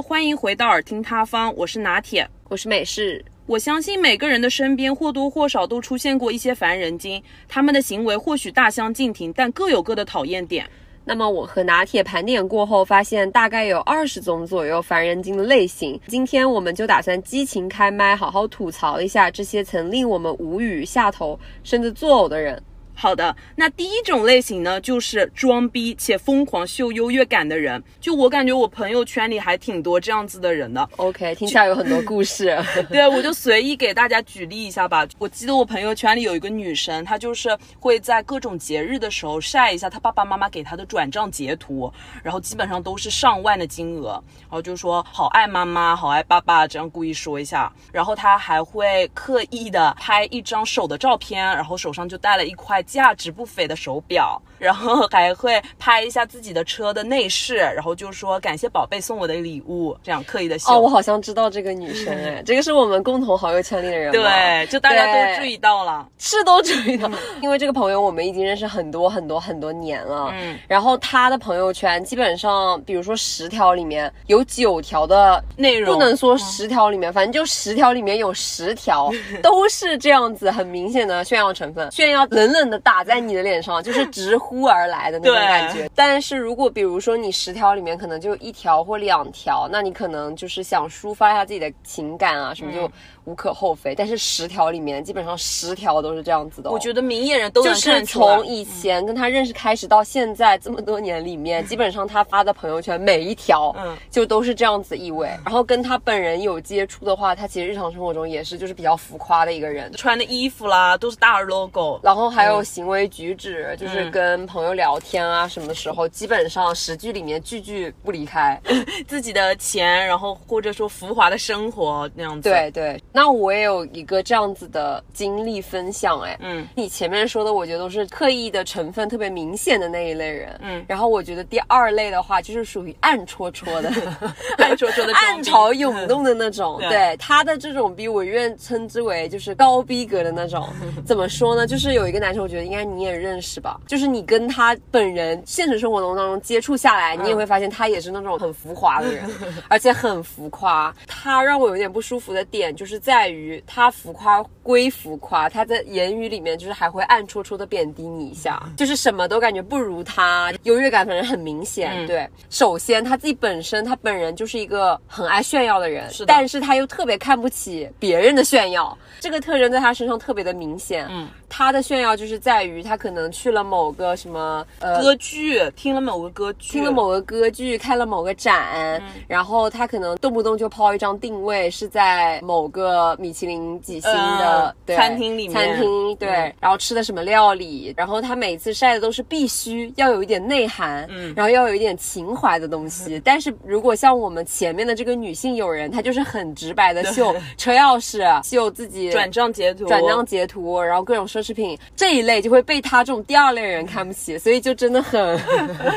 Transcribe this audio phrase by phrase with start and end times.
[0.00, 3.24] 欢迎回到耳听他方，我是拿铁，我是美式。
[3.46, 10.64] 我相信每个人的身边或多或少都出现过一些烦人精，他们的行为或许大相径庭，但各有各的讨厌点。
[11.04, 15.98] 那么我和拿铁盘点过后，发现大概有二十种左右烦人精的类型。
[16.06, 22.62] 今天我们就打算激情开麦，好好吐槽一下这些曾令我们无语、下头甚至作呕的人。
[23.00, 27.80] 好的，那第一种类型呢，就是装逼且疯狂秀优越感的人。
[28.00, 30.88] 就我感觉，我朋友圈里还挺多这样子的人的。
[30.96, 32.58] OK，听起来有很多故事。
[32.90, 35.06] 对，我就随意给大家举例一下吧。
[35.16, 41.92] 我记得我朋友圈里有一个女生，她就是会在各种节日的时候晒一下她爸爸妈妈给她的转账截图，
[42.24, 47.72] 然后基本上都是上万的金额，然后就说好爱妈妈，好爱爸爸，这样故意说一下。
[47.92, 52.84] 然后她还会刻意的拍一张手的照片，然后手上就戴了一块。
[52.88, 60.72] 价值不菲的手表，然后还会拍一下自己的车的内饰，然后就说感谢宝贝送我的礼物，这样刻意的秀。
[60.72, 67.10] 哦，我好像知道这个女生 哎，这个是我们共同好友圈里的人对，就大家都注意到了，是都注意到，
[67.42, 70.30] 因为这个朋友我们已经认识很多很多很多年了。
[70.32, 79.10] 嗯，然后他的朋友圈基本上，比如说十条里面有九条的内容，不能说十条里面，反正就十条里面有十条
[79.42, 82.77] 都是这样子，很明显的炫耀成分，炫耀冷冷的。
[82.80, 85.90] 打在你的脸上，就是 直呼而来的那种感觉。
[85.94, 92.90] 但是如果比如说你十条里面可能就一条或两条，那你可能就是想抒发一下自己的情感啊什么就。
[93.28, 96.70] 无可厚非，但是十条里面基本上十条都是这样子的。
[96.70, 105.28] 我觉得明眼人都能就是从以前跟他认识开始到现在这么多年里面，基本上他发的朋友圈每一条，嗯，就都是这样子意味。
[105.44, 118.58] 然后跟他本人有接触的话，他其实日常生活中也是就是比较浮夸的一个人，穿的衣服啦都是大 logo，然后还有行为举止，就是跟朋友聊天啊什么的时候，基本上十句里面句句不离开
[119.06, 122.48] 自己的钱，然后或者说浮华的生活那样子。
[122.48, 123.02] 对对。
[123.20, 133.90] 那我也有一个这样子的经历分享，哎，嗯，你前面说的，我觉得都是刻意的成分特别明显的那一类人，嗯，然后我觉得第二类的话，就是属于暗戳戳的，
[134.58, 140.68] 暗戳戳的，暗潮涌动的那种，对他的这种逼，我愿称之为就是高逼格的那种。
[141.04, 141.66] 怎么说呢？
[141.66, 149.28] 就是有一个男生，我觉得应该你也认识吧，就是你跟他本人现实生活当中接触下来，你也会发现他也是那种很浮华的人，
[149.66, 150.94] 而且很浮夸。
[151.08, 153.62] 他让我有点不舒服的点，就是在于。
[153.66, 162.06] 他浮夸归浮夸，他在言语里面就是还会暗戳戳的贬低你一下，就是什么都感觉不如他，优越感反正很明显。
[162.06, 171.06] 对，首先他自己本身他本人就是一个很爱炫耀的人，但是他又特别看不起别人的炫耀，这个特征在他身上特别的明显。
[171.10, 171.28] 嗯。
[171.50, 182.87] 他的炫耀就是在于他可能去了某个什么呃歌剧，听了某个歌剧，听了某个歌剧，看了某个展，然后他可能动不动就抛一张定位是在某个
[183.18, 186.28] 米其林几星的餐厅里面，餐厅对，
[186.60, 193.20] 然后吃的什么料理，然后他每次晒的都是必须要有一点内涵，嗯，然后要有一点情怀的东西。
[193.24, 205.38] 但是如果像我们前面的这个女性友人，她就是很直白的秀车钥匙，秀自己转账截图，转账截图，然后各种奢侈品这一类就会被他这种第二类人看不起，所以就真的很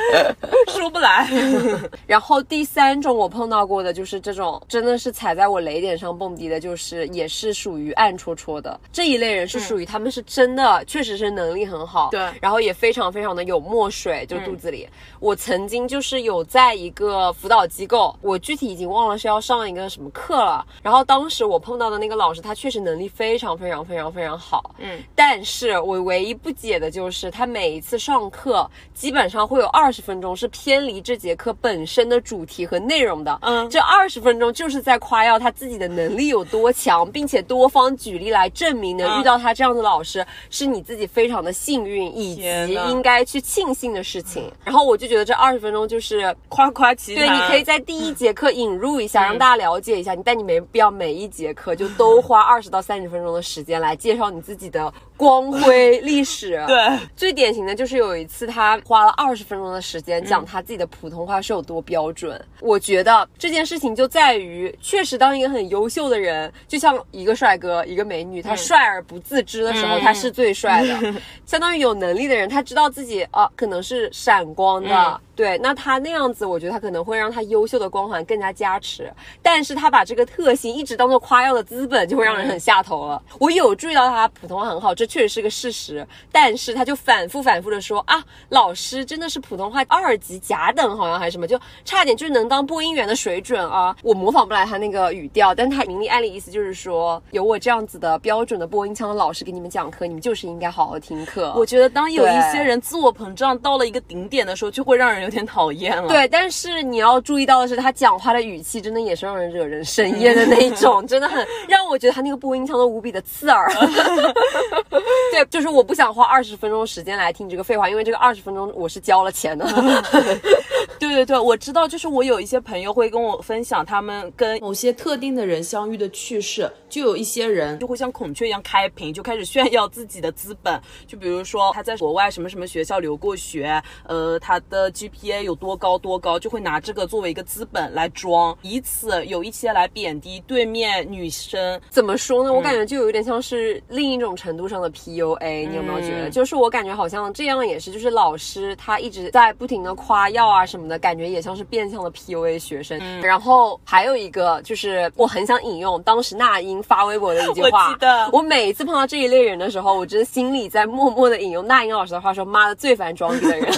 [0.68, 1.28] 说不来。
[2.08, 14.88] 然后第三种我碰到过的就是这种真的是踩在我雷点上蹦迪的，就是也是属于暗戳戳的这一类人，是属于他们是真的确实是能力很好，对，然后也非常非常的有墨水，就肚子里。
[15.20, 20.64] 我曾经就是有在一个辅导机构，我具体已经忘了是要上一个什么课了。
[20.84, 25.32] 然后当时我碰到的那个老师，他确实能力非常非常非常非常好，嗯，但。
[25.32, 33.40] 但是我唯一不解的就是，他每一次上课基本上会有二十分钟是偏离这节课本身的主题和内容的。
[33.44, 44.52] 嗯，这二十分钟就是在夸耀他自己的能力有多强，并且多方举例来证明能遇到他这样的老师是你自己非常的幸运，以及应该去庆幸的事情。
[44.64, 47.28] 然后我就觉得这二十分钟就是夸夸其谈。
[47.28, 54.92] 对，你可以在第一节课引入一下，让大家了解一下你，但你没必要每一节课就都花二十到三十分钟的时间来介绍你自己的。
[55.22, 62.44] 光辉历史， 对，最典型的就是有一次他花了二十分钟的时间讲他自己的普通话是有多标准。
[62.60, 71.14] 我觉得这件事情就在于，确实当一个很优秀的人，就像一个帅哥、一个美女，他帅而不自知的时候，他是最帅的。
[71.46, 75.22] 相当于有能力的人，他知道自己啊可能是闪光的。
[75.42, 79.12] 对，那他那样子，我觉得他可能会让他优秀的光环更加加持。
[79.42, 83.20] 但是他把这个特性一直当做夸耀的资本，就会让人很下头了。
[83.40, 86.08] 我有注意到他普通话很好，这确实是个事实。
[86.32, 93.96] 但是他就反复反复的说啊，老师真的是普通话二级甲等，好像还是什么，就差点就是能当播音员的水准啊。
[94.04, 101.52] 我模仿不来他那个语调，但他明里暗里意思就是说，有我这样子的标准的播音腔的老师给你们讲课，你们就是应该好好听课。
[101.56, 106.08] 我觉得当有一些人自我膨胀到了一个顶点的时候，就会让人有点讨厌了。
[106.10, 113.72] 对，但是你要注意到的是，他讲话的语气真的也是让人惹人生厌的那一种， 真的很让我觉得他那个播音腔都无比的刺耳。
[115.32, 119.66] 对，就是我不想花二十分钟时间来听这个废话，因为这个二十分钟我是交了钱的。
[121.00, 141.80] 对对对，我知道，就是我有一些朋友会跟我分享他们跟某些特定的人相遇的趣事，就有一些人就会像孔雀一样开屏，就开始炫耀自己的资本，就比如说他在国外什么什么学校留过学，呃，他的 GPA 有多高多高，就会拿这个作为一个资本来装，以此有一些来贬低对面女生。
[141.90, 142.54] 怎么说呢？
[142.54, 146.30] 我感觉就有一点像是另一种程度上的 PUA，你有没有觉得？
[146.30, 153.00] 就是我感觉好像这样也是，就是老师他一直在不停的夸耀啊什么的，感觉也像是变相的 PUA 学生。
[153.22, 158.30] 然后还有一个就是我很想引用当时那英发微博的一句话， 我记得。
[158.32, 163.72] 我每一次碰到这一类人的时候，我真的心里在默默的引用那英老师的话，说妈的最烦装逼的人。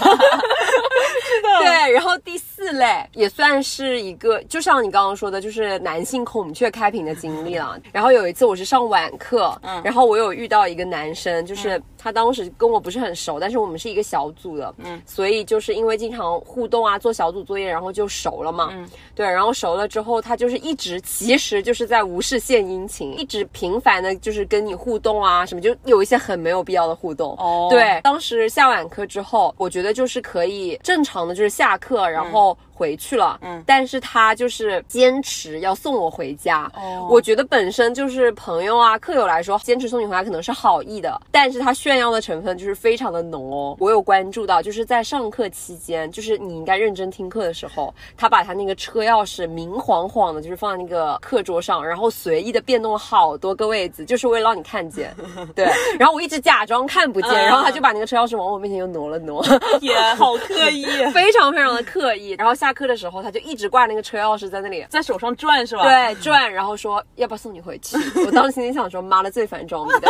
[1.62, 7.80] 对，然后第四类也算是一个，就像你刚刚说的，就是男性孔雀开屏的经历了。
[7.92, 27.36] 然后有一次我是上晚课，嗯，然后我有遇到一个男生，就是他当时跟我不是很熟，但是我们是一个小组的，嗯，所以就是因为经常互动啊，做小组作业，然后就熟了嘛，嗯，对，然后熟了之后，他就是一直其实就是在无事献殷勤，一直频繁的就是跟你互动啊什么，就有一些很没有必要的互动。
[27.38, 32.58] 哦，对，当时下晚课之后，我觉得就是可以正常的就是下课，然后。
[32.74, 36.70] 回去了，嗯，但是他就是坚持要送我回家。
[36.76, 43.78] 哦，我觉得本身就是朋友啊，客友来说，坚持送你回家可能是好意的，但是他炫耀的成分就是非常的浓哦。
[43.80, 55.16] 我有关注到，就是在上课期间，就是你应该认真听课的时候，他把他那个车钥匙明晃晃的，就是放在那个课桌上，然后随意的变动了好多个位置，就是为了让你看见。
[55.56, 55.70] 对，
[56.00, 59.44] 然后我一直假装看不见，然后他就把那个车钥匙往我面前又挪了挪。
[59.80, 62.32] 天，好刻意， 非常非常的刻意。
[62.32, 62.56] 然后。
[62.64, 65.84] 下课的时候，他就一直挂那个车钥匙在那里，在手上转是吧？
[65.84, 67.98] 对，转，然后说要不要送你回去？
[68.26, 70.08] 我当时心里想说，妈的，最烦装逼的。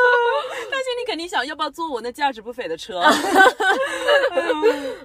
[0.70, 3.02] 但是你肯定想要不要坐我那价值不菲的车？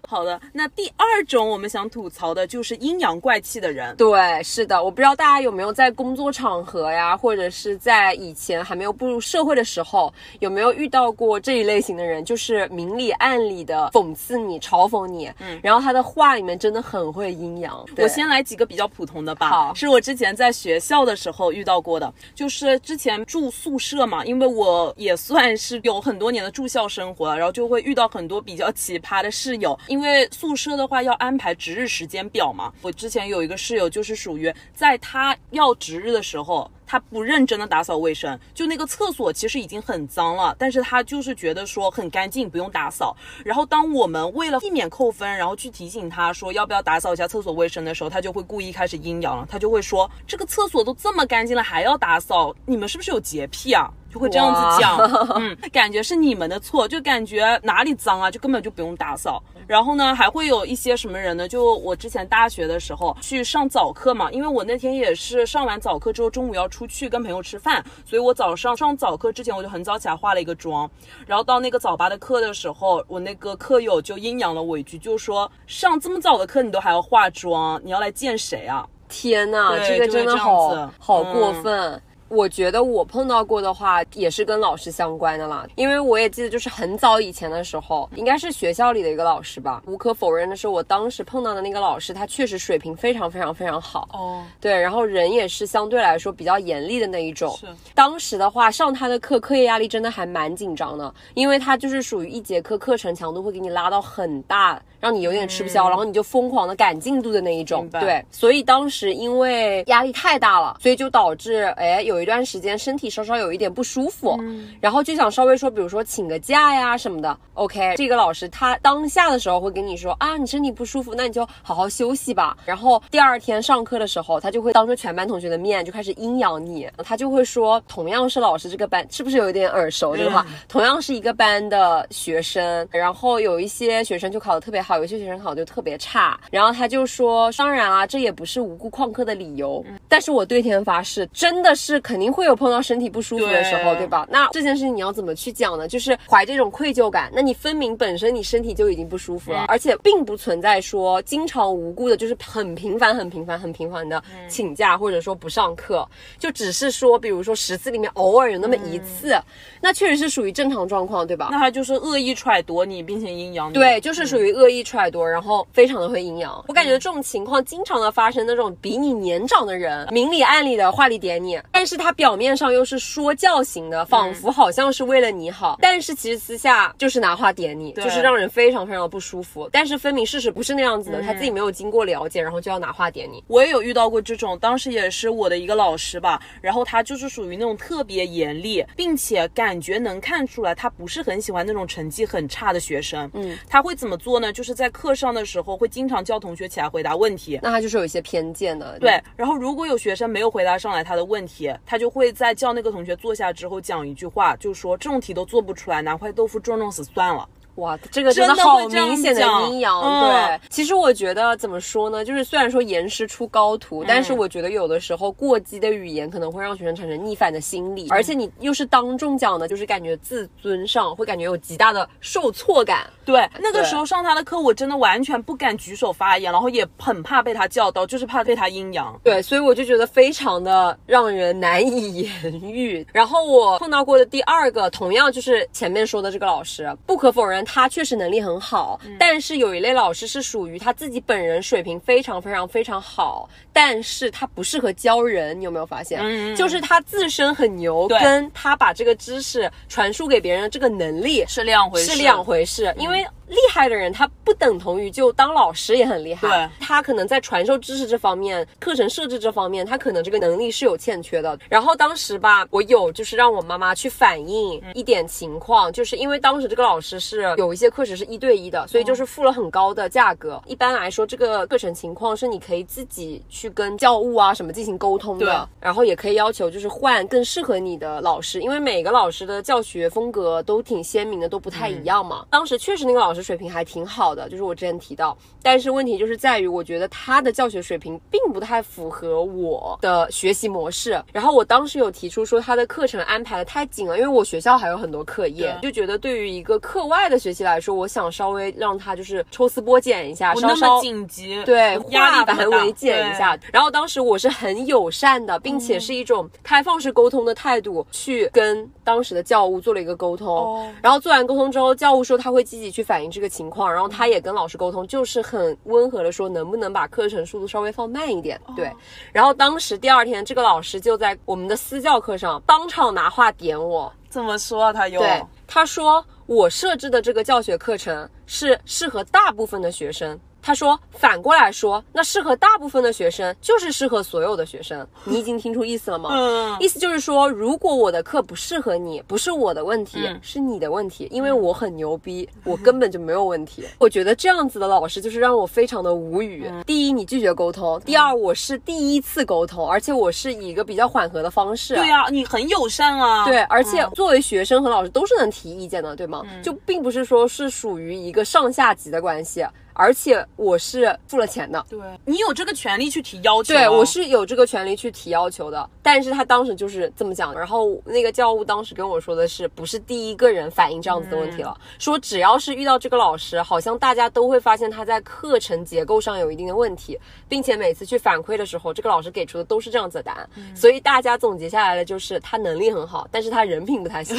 [0.08, 3.96] 好的，那第二种我们想吐槽的就是阴阳怪气的人。
[3.96, 15.32] 对，是的，我不知道大家有没有在工作场合呀，或者是在以前还没有步入社会的时候，有没有遇到过这一类型的人，就是明里暗里的讽刺你、嘲讽你。
[15.40, 17.84] 嗯，然后他的话里面真的很会阴阳。
[17.98, 19.50] 我先来几个比较普通的吧。
[19.50, 29.78] 好，是我之前在学校的时候遇到过的，就是之前住宿舍嘛，因为我也算是有很多年的住校生活了，然后就会遇到很多比较奇葩的室友。
[29.88, 36.70] 因为宿舍的话要安排值日时间表嘛，我之前有一个室友就是属于在他要值日的时候。
[36.86, 43.16] 他不认真的打扫卫生，就那个厕所其实已经很脏了，但是他就是觉得说很干净，不用打扫。
[43.44, 53.90] 然后当我们为了避免扣分，然后去提醒他说要不要打扫一下厕所卫生的时候，他就会故意开始阴阳了，他就会说这个厕所都这么干净了还要打扫，你们是不是有洁癖啊？
[54.12, 54.96] 就会这样子讲，
[55.42, 59.42] 嗯，感觉是你们的错，就感觉哪里脏啊，就根本就不用打扫。
[59.66, 61.48] 然后呢，还会有一些什么人呢？
[61.48, 70.90] 就我之前大学的时候去上早课嘛，因为我那天也是上完早课之后，中午要出去跟朋友吃饭，所以我早上上早课之前我就很早起来化了一个妆，
[71.28, 78.88] 然后到那个早八的课的时候，我那个课友就阴阳了我一句，就说上这么早的课你都还要化妆，你要来见谁啊？
[79.08, 82.02] 天呐，这个真的好好过分。
[82.30, 85.68] 我觉得我碰到过的话，也是跟老师相关的啦。
[85.76, 89.84] 因为我也记得，就是很早以前的时候，应该是学校里的一个老师吧。
[89.86, 94.10] 无可否认的是，我当时碰到的那个老师，他确实水平非常非常非常好。
[94.14, 97.56] 哦，对，然后人也是相对来说比较严厉的那一种。
[97.58, 97.68] 是。
[97.94, 107.88] 当时的话，上他的课，课业压力真的还蛮紧张的，因为他就是属于一节课课程强度会给你拉到很大，让你有点吃不消，然后你就疯狂的赶进度的那一种。
[107.90, 108.26] 对。
[108.32, 112.23] 所以当时因为压力太大了，所以就导致，哎，有。
[112.24, 114.40] 一段时间身体稍稍有一点不舒服，
[114.80, 117.38] 然后就想稍微说，比如说请个假呀什么的。
[117.54, 122.58] OK，这个老师他当下的时候会跟你说啊，你身体不舒服，那你就好好休息吧。
[122.66, 130.46] 然后第二天上课的时候，他就会当着全班同学的面就开始阴阳你，他就会说，同样是老师这个班，是不是有一点耳熟这个话？
[130.68, 136.40] 同样是一个班的学生，然后有一些学生就考得特别好，有些学生考得就特别差。
[136.50, 139.84] 然后他就说，当然啊，这也不是无故旷课的理由。
[140.08, 144.28] 但是我对天发誓，真的是肯定会有碰到身体不舒服的时候，对吧？
[144.30, 145.88] 那这件事情你要怎么去讲呢？
[145.88, 156.08] 就是怀这种愧疚感，那你分明本身你身体就已经不舒服了，而且并不存在说经常无故的，就是很频繁、很频繁、很频繁的请假或者说不上课，
[156.38, 159.40] 就只是说，比如说十次里面偶尔有那么一次，
[159.80, 161.50] 那确实是属于正常状况，对吧？
[161.52, 163.74] 那他就是恶意揣度你，并且阴阳你。
[163.74, 166.64] 对，就是属于恶意揣度，然后非常的会阴阳。
[166.68, 170.08] 我感觉这种情况经常的发生，那种比你年长的人。
[170.12, 179.70] 明里暗里的话里点你，但是他表面上又是说教型的，仿佛好像是为了你好，但是其实私下就是拿话点你，就是让人非常非常的不舒服。
[179.72, 183.44] 但是分明事实不是那样子的，他自己没有经过了解，然后就要拿话点你。
[183.48, 193.30] 我也有遇到过这种，当时也是我的一个老师吧，然后他就是属于那种特别严厉，并且感觉能看出来他不是很喜欢那种成绩很差的学生。
[193.34, 194.52] 嗯，他会怎么做呢？
[194.52, 199.00] 就是在课上的时候会经常叫同学起来回答问题，那他就是有一些偏见的。
[199.00, 207.48] 对，然后如果有有学生没有回答上来他的问题，他就会在叫那个同学坐下之后讲一句话，就说这种题都做不出来，拿块豆腐撞撞死算了。
[207.76, 210.02] 哇，这个真的好明显的阴阳。
[210.30, 223.08] 对，其实我觉得怎么说呢，就是虽然说严师出高徒，但是我觉得有的时候过激的语言可能会让学生产生逆反的心理，而且你又是当众讲的，就是感觉自尊上会感觉有极大的受挫感。
[223.26, 229.20] 对，那个时候上他的课，我真的完全不敢举手发言，然后也很怕被他叫到，就是怕被他阴阳。
[229.24, 233.06] 对，所以我就觉得非常的让人难以言喻。
[233.12, 237.63] 然后我碰到过的第二个，同样就是前面说的这个老师，不可否认。
[237.64, 245.60] 他确实能力很好，但是有一类老师是属于他自己本人水平非常非常非常好，但是他不适合教人。
[245.60, 246.20] 你有没有发现？
[246.22, 253.26] 嗯，就是他自身很牛，跟他把这个知识传输给别人的这个能力是两回事，是两回事，因为。
[253.48, 256.48] 厉害的人，他不等同于就当老师也很厉害。
[256.48, 261.58] 对，他可能在传授知识这方面、课程设置这方面，他可能这个能力是有欠缺的。
[261.70, 270.62] 然后当时吧，我有就是让我妈妈去反映一点情况，就是因为当时这个老师是有一些课程是一对一的，所以就是付了很高的价格。
[270.66, 282.46] 一般来说，这个课程情况是你可以自己去跟教务啊什么进行沟通的，然后也可以要求就是换更适合你的老师，因为每个老师的教学风格都挺鲜明的，都不太一样嘛。
[282.50, 283.43] 当时确实那个老师。
[283.44, 291.22] 水平还挺好的，就是我之前提到，但是问题就是在于，我觉得他的教学水平并不太符合我的学习模式。
[291.32, 303.60] 然后我当时有提出说，他的课程安排的太紧了，因为我学校还有很多课业，就觉得对于一个课外的学习来说，我想稍微让他就是抽丝剥茧一下，稍稍紧急，对，化繁为简一下。
[303.72, 310.94] 然后当时我是很友善的，并且是一种开放式沟通的态度去跟当时的教务做了一个沟通。
[311.02, 313.23] 然后做完沟通之后，教务说他会积极去反映。
[313.30, 318.60] 这个情况，然后他也跟老师沟通，就是很温和的说，能不能把课程速度稍微放慢一点？
[318.76, 318.92] 对。
[319.32, 324.94] 然后当时第二天，这个老师就在我们的私教课上当场拿话点我，怎么说啊？
[324.94, 330.40] 他又对他说，我设置的这个教学课程是适合大部分的学生。
[330.66, 335.06] 他说：“反过来说，那适合大部分的学生，就是适合所有的学生。
[335.26, 336.30] 你已经听出意思了吗？
[336.32, 343.84] 嗯，意思就是说，如果我的课不适合你，不是我的问题，是你的问题，因为我很牛逼，我根本就没有问题。
[344.00, 346.72] 我觉得这样子的老师就是让我非常的无语。
[346.86, 351.96] 第一，你拒绝沟通；第二，我是第一次沟通，而且我是以一个比较缓和的方式。
[351.96, 353.44] 对呀，你很友善啊。
[353.46, 356.42] 对，而且作为学生和老师都是能提意见的，对吗？
[356.64, 363.74] 就并不是说是属于一个上下级的关系。”而且我是付了钱的，对你有这个权利去提要求。
[363.74, 367.54] 对我是有这个权利去提要求的，但是他当时就是这么讲。
[367.54, 380.50] 然后那个教务当时跟我说的是，不是第一个人反映这样子的问题了，说只要是遇到这个老师，好像大家都会发现他在课程结构上有一定的问题，并且每次去反馈的时候，这个老师给出的都是这样子的答案。
[380.76, 384.36] 所以大家总结下来的就是他能力很好，但是他人品不太行。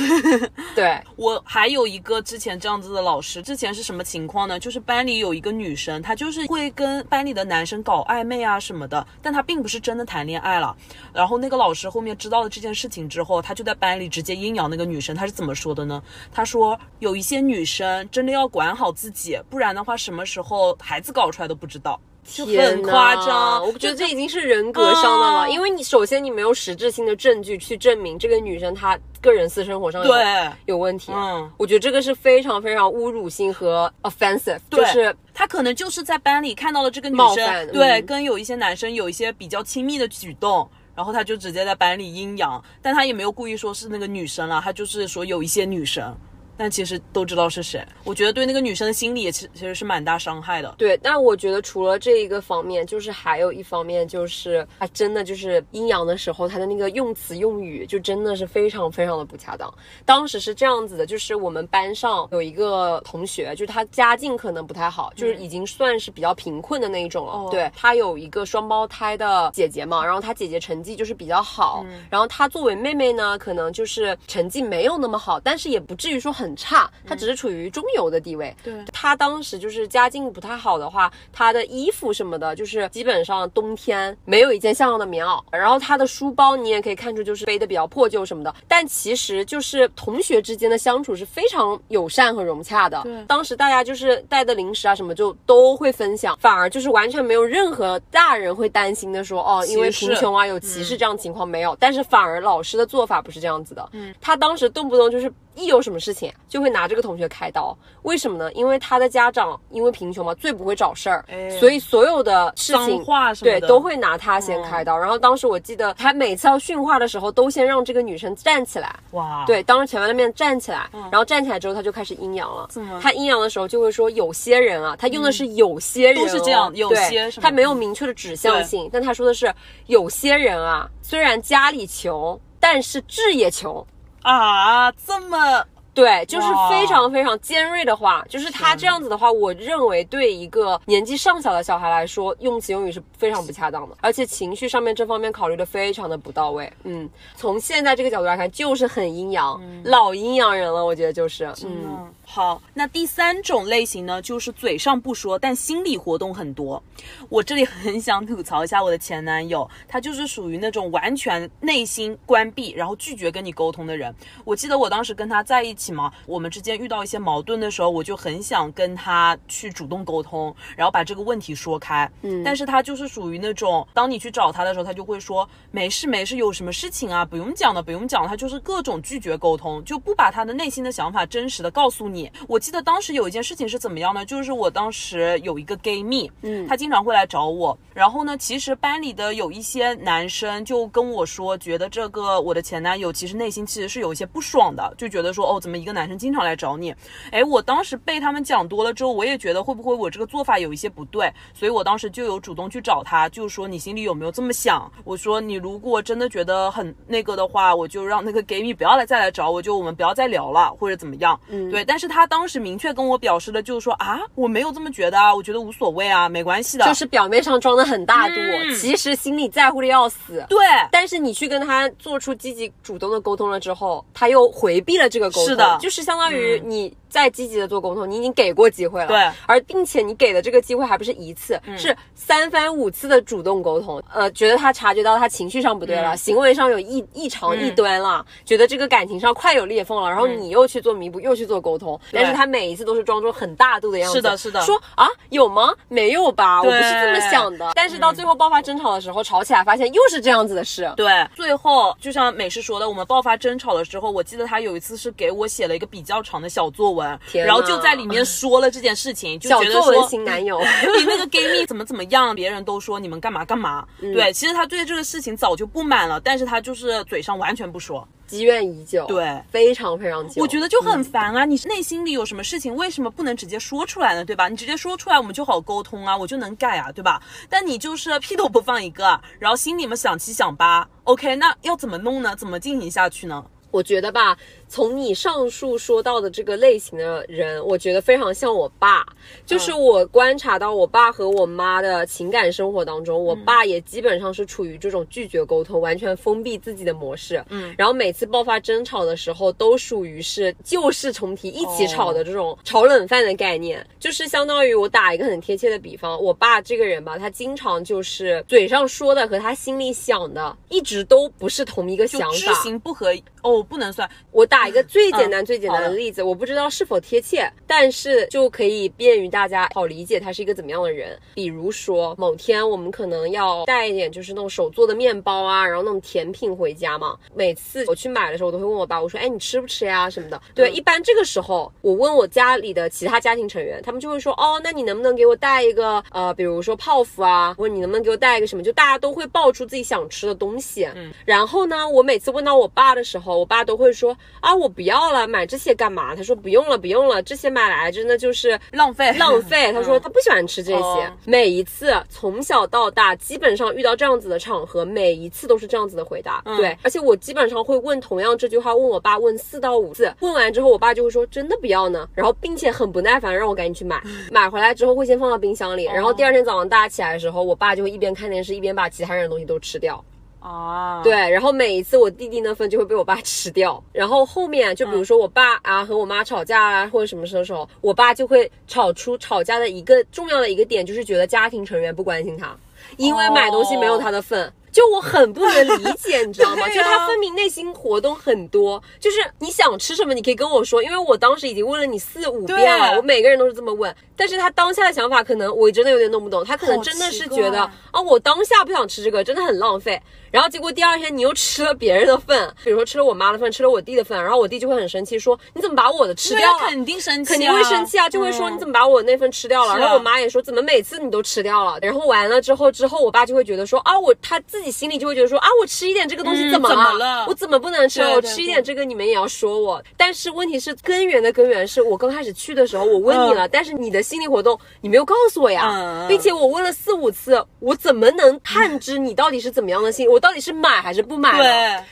[0.75, 4.59] 对我还有一个之前这样子的老师，之前是什么情况呢？
[4.59, 5.44] 就是班里有一。
[5.45, 10.75] 个女生，她就是会跟班里的男生搞暧昧啊什么的，但她并不是真的谈恋爱了。
[11.13, 15.15] 然后那个老师后面知道了这件事情之后，他就在班里直接阴阳那个女生。
[15.15, 16.03] 他是怎么说的呢？
[16.33, 22.01] 他说有一些女生真的要管好自己，不然的话什么时候孩子搞出来都不知道。
[22.25, 23.65] 就很夸张。
[23.67, 31.13] 我觉得这已经是人格上的了，嗯因为你首先你没有实质性的证据去证明这个女生她个人私生活上有对，有问题。
[31.15, 40.69] 嗯，我觉得这个是非常非常侮辱性和 offensive，就对是他可能就是在班里看到了这个女生，对，嗯跟有一些男生有一些比较亲密的举动。
[40.97, 46.17] 然后他就直接在班里阴阳，但他也没有故意说是那个女生了，他就是说有一些女生，
[46.57, 47.85] 但其实都知道是谁。
[48.05, 50.75] 我觉得对那个女生的心理也其其实是蛮大伤害的。
[50.79, 59.73] 对，但我觉得除了这一个方面，就是还有一方面就是，他真的就是阴阳的时候，他的那个用词用语就真的是非常非常的不恰当。
[60.05, 67.33] 当时是这样子的，就是我们班上有一个同学，就是他家境可能不太好，就是已经算是比较贫困的那一种了。
[67.33, 78.55] 哦对他有一个双胞胎的姐姐嘛，然后他姐姐成绩就是比较好，然后他作为妹妹呢，可能就是成绩没有那么好，但是也不至于说很差，他只是处于中游的地位。
[78.63, 85.43] 对他当时就是家境不太好的话，他的衣服什么的，就是基本上冬天没有一件像样的棉袄。
[85.53, 93.01] 然后他的书包你也可以看出就是背的比较破旧什么的，但其实就是同学之间的相处是非常友善和融洽的。
[93.03, 103.89] 对当时大家就是带的零食啊什么就都会分享，反而就是完全没有任何大人会担心的说哦，因为贫穷啊有歧视这样的情况没有，但是反而老师的做法不是这样子的。
[103.93, 108.53] 嗯，他当时动不动就是一有什么事情就会拿这个同学开刀，为什么呢？
[108.53, 114.99] 因为他的家长因为贫穷嘛，最不会找事儿，哎所以所有的事脏情话什么的对都会拿他先开刀。
[114.99, 122.69] 然后当时我记得他每次要训话的时候，都先让这个女生站起来，哇，对，当着全班的面站起来，然后站起来之后他就开始阴阳了。
[122.75, 129.53] 么他阴阳的时候就会说有些人啊，他用的是有些人、哦都是这样有对些什么他没有明确的指向性，但他说的是
[129.87, 133.85] 有些人啊，虽然家里穷，但是志也穷。
[134.25, 146.71] 啊，这么对，就是非常非常尖锐的话，就是他这样子的话，我认为对一个年纪尚小的小孩来说，用词用语是非常不恰当的，而且情绪上面这方面考虑的非常的不到位。
[146.83, 156.83] 嗯，从现在这个角度来看，就是很阴阳，老阴阳人了，我觉得就是，嗯，嗯，好，那第三种类型呢，就是嘴上不说，但心理活动很多。
[157.29, 164.13] 我这里很想吐槽一下我的前男友，他就是属于那种完全内心关闭，然后拒绝跟你沟通的人。
[164.45, 172.11] 我记得我当时跟他在一起嘛，我们之间遇到一些矛盾的时候，我就很想跟他去主动沟通，然后把这个问题说开。
[172.23, 182.31] 嗯，但是他就是属于那种，当你去找他的时候，他就会说没事没事，有什么事情啊，不用讲的不用讲的，他就是各种拒绝沟通，就不把他的内心的想法真实的告诉你。
[182.49, 184.25] 我记得当时有一件事情是怎么样呢？
[184.25, 196.95] 就是我当时有一个 gay 蜜，嗯，他经常会来找我，然后呢，其实班里的有一些男生就跟我说，觉得这个我的前男友其实内心其实是有一些不爽的，就觉得说哦，怎么一个男生经常来找你？
[197.31, 204.91] 哎，我当时被他们讲多了之后，我也觉得会不会我这个做法有一些不对，所以我当时就有主动去找他，就说你心里有没有这么想？
[205.05, 211.39] 我说你如果真的觉得很那个的话，我就让那个 gay 蜜不要来再来找我，就我们不要再聊了，或者怎么样？
[211.49, 211.85] 嗯，对。
[211.85, 216.85] 但是他当时明确跟我表示的就是说啊，我没有这么觉得啊，我觉得无所谓啊，没关系的。
[216.85, 220.45] 就是表面上装的很大度，嗯其实心里在乎的要死。
[220.49, 220.59] 对，
[220.91, 229.17] 但是你去跟他做出积极主动的沟通了之后，他又回避了这个沟通，是的嗯就是相当于你再积极的做沟通，你已经给过机会了，对。
[229.19, 236.17] 嗯而并且你给的这个机会还不是一次，是三番五次的主动沟通，呃，觉得他察觉到他情绪上不对了，嗯。
[236.17, 244.61] 行为上有异异常异端了，觉得这个感情上快有裂缝了，然后你又去做弥补，又去做沟通，但是他每一次都是装作很大度的样子，是的是的。
[244.63, 245.73] 说啊有吗？
[245.89, 260.61] 没有吧，我不是这么想的，但是到最后爆发争吵的时候，吵起来发现又是这样子的事，对，最后就像美式说的，我们爆发争吵的时候，我记得他有一次是给我写了一个比较长的小作文，天然后就在里面说了这件事情，就觉得说新男友。
[260.61, 263.87] 你那个 gay 蜜怎么怎么样，别人都说你们干嘛干嘛。
[264.01, 268.07] 对，其实他对这个事情早就不满了，但是他就是嘴上完全不说。
[268.27, 270.41] 积怨已久，对非常非常久。
[270.41, 271.45] 我觉得就很烦啊！
[271.45, 274.25] 你内心里有什么事情，为什么不能直接说出来呢？
[274.25, 274.49] 对吧？
[274.49, 277.23] 你直接说出来，我们就好沟通啊，我就能改啊，对吧？
[277.51, 282.35] 但你就是屁都不放一个，然后心里面想七想八，OK，那要怎么弄呢？
[282.35, 283.45] 怎么进行下去呢？
[283.71, 284.37] 我觉得吧，
[284.75, 289.07] 从你上述说到的这个类型的人，我觉得非常像我爸。
[289.47, 297.41] 就是我观察到我爸和我妈的情感生活当中，我爸也基本上是处于这种拒绝沟通、完全封闭自己的模式。
[297.51, 303.87] 嗯，然后每次爆发争吵的时候，都属于是旧事重提、一起吵的这种炒冷饭的概念。
[304.01, 312.53] 就是相当于我打一个很贴切的比方，我爸这个人吧，他经常就是嘴上说的和他心里想的一直都不是同一个想法。
[312.55, 314.11] 行不合哦，不能算。
[314.33, 321.19] 我打打一个最简单、最简单的例子，我不知道是否贴切，但是就可以便于大家好理解他是一个怎么样的人。
[321.35, 327.15] 比如说，某天我们可能要带一点就是那种手做的面包啊，然后那种甜品回家嘛。
[327.35, 330.09] 每次我去买的时候，我都会问我爸，我说：“哎，你吃不吃呀？
[330.09, 340.89] 什么的？”对，一般这个时候我问我家里的其他家庭成员，他们就会说：“哦，那你能不能给我带一个呃，比如说泡芙啊，或者你能不能给我带一个什么？”就大家都会爆出自己想吃的东西。
[340.95, 349.71] 嗯，然后呢，我每次问到我爸的时候，我爸都会说：“啊，我不要了，买这些干嘛？”他说：“不用了，不用了，这些买来真的就是浪费浪费。
[349.75, 351.13] ”他说他不喜欢吃这些。
[351.25, 356.43] 每一次从小到大，基本上遇到这样子的场合，每一次都是这样子的回答。
[356.57, 364.03] 对，而且我基本上会问同样这句话，问我爸问四到五次，问完之后，我爸就会说：“真的不要呢。”然后并且很不耐烦，让我赶紧去买。
[364.31, 370.03] 买回来之后会先放到冰箱里，然后第二天早上大家起来的时候，我爸就会一边看电视一边把其他人的东西都吃掉。
[370.45, 382.55] 啊，对，然后每一次我弟弟那份就会被我爸吃掉，然后后面就比如说我爸啊和我妈吵架啊或者什么时候，我爸就会吵出吵架的一个重要的一个点，就是觉得家庭成员不关心他，
[382.99, 384.53] 因为买东西没有他的份。
[384.71, 386.67] 就我很不能理解，你知道吗？
[386.75, 393.95] 就他分明内心活动很多，就是你想吃什么，你可以跟我说，因为我当时已经问了你四五遍了，我每个人都是这么问。
[394.17, 400.01] 但是他当下的想法可能我真的有点弄不懂，他可能真的是觉得啊，我当下不想吃这个，真的很浪费。
[400.31, 406.59] 然后结果第二天你又吃了别人的份，比如说吃了我妈的份，吃了我弟的份，然后我弟就会很生气，说你怎么把我的吃掉了？
[406.69, 409.79] 肯定生气，肯定会生气啊，就会说你怎么把我那份吃掉了？
[409.79, 411.79] 然后我妈也说怎么每次你都吃掉了？
[411.81, 417.27] 然后完了之后之后，我爸就会觉得说啊，我他自己心里就会觉得说啊，我吃一点这个东西怎么了？
[417.29, 418.03] 我怎么不能吃？
[418.03, 419.81] 我吃一点这个你们也要说我？
[419.97, 430.09] 但是问题是根源的根源是我刚开始去的时候我问你了，但是你的心理活动你没有告诉我呀，并且我问了四五次，我怎么能探知你到底是怎么样的心？
[430.11, 431.05] 我到底是买还是？
[431.05, 431.37] 不买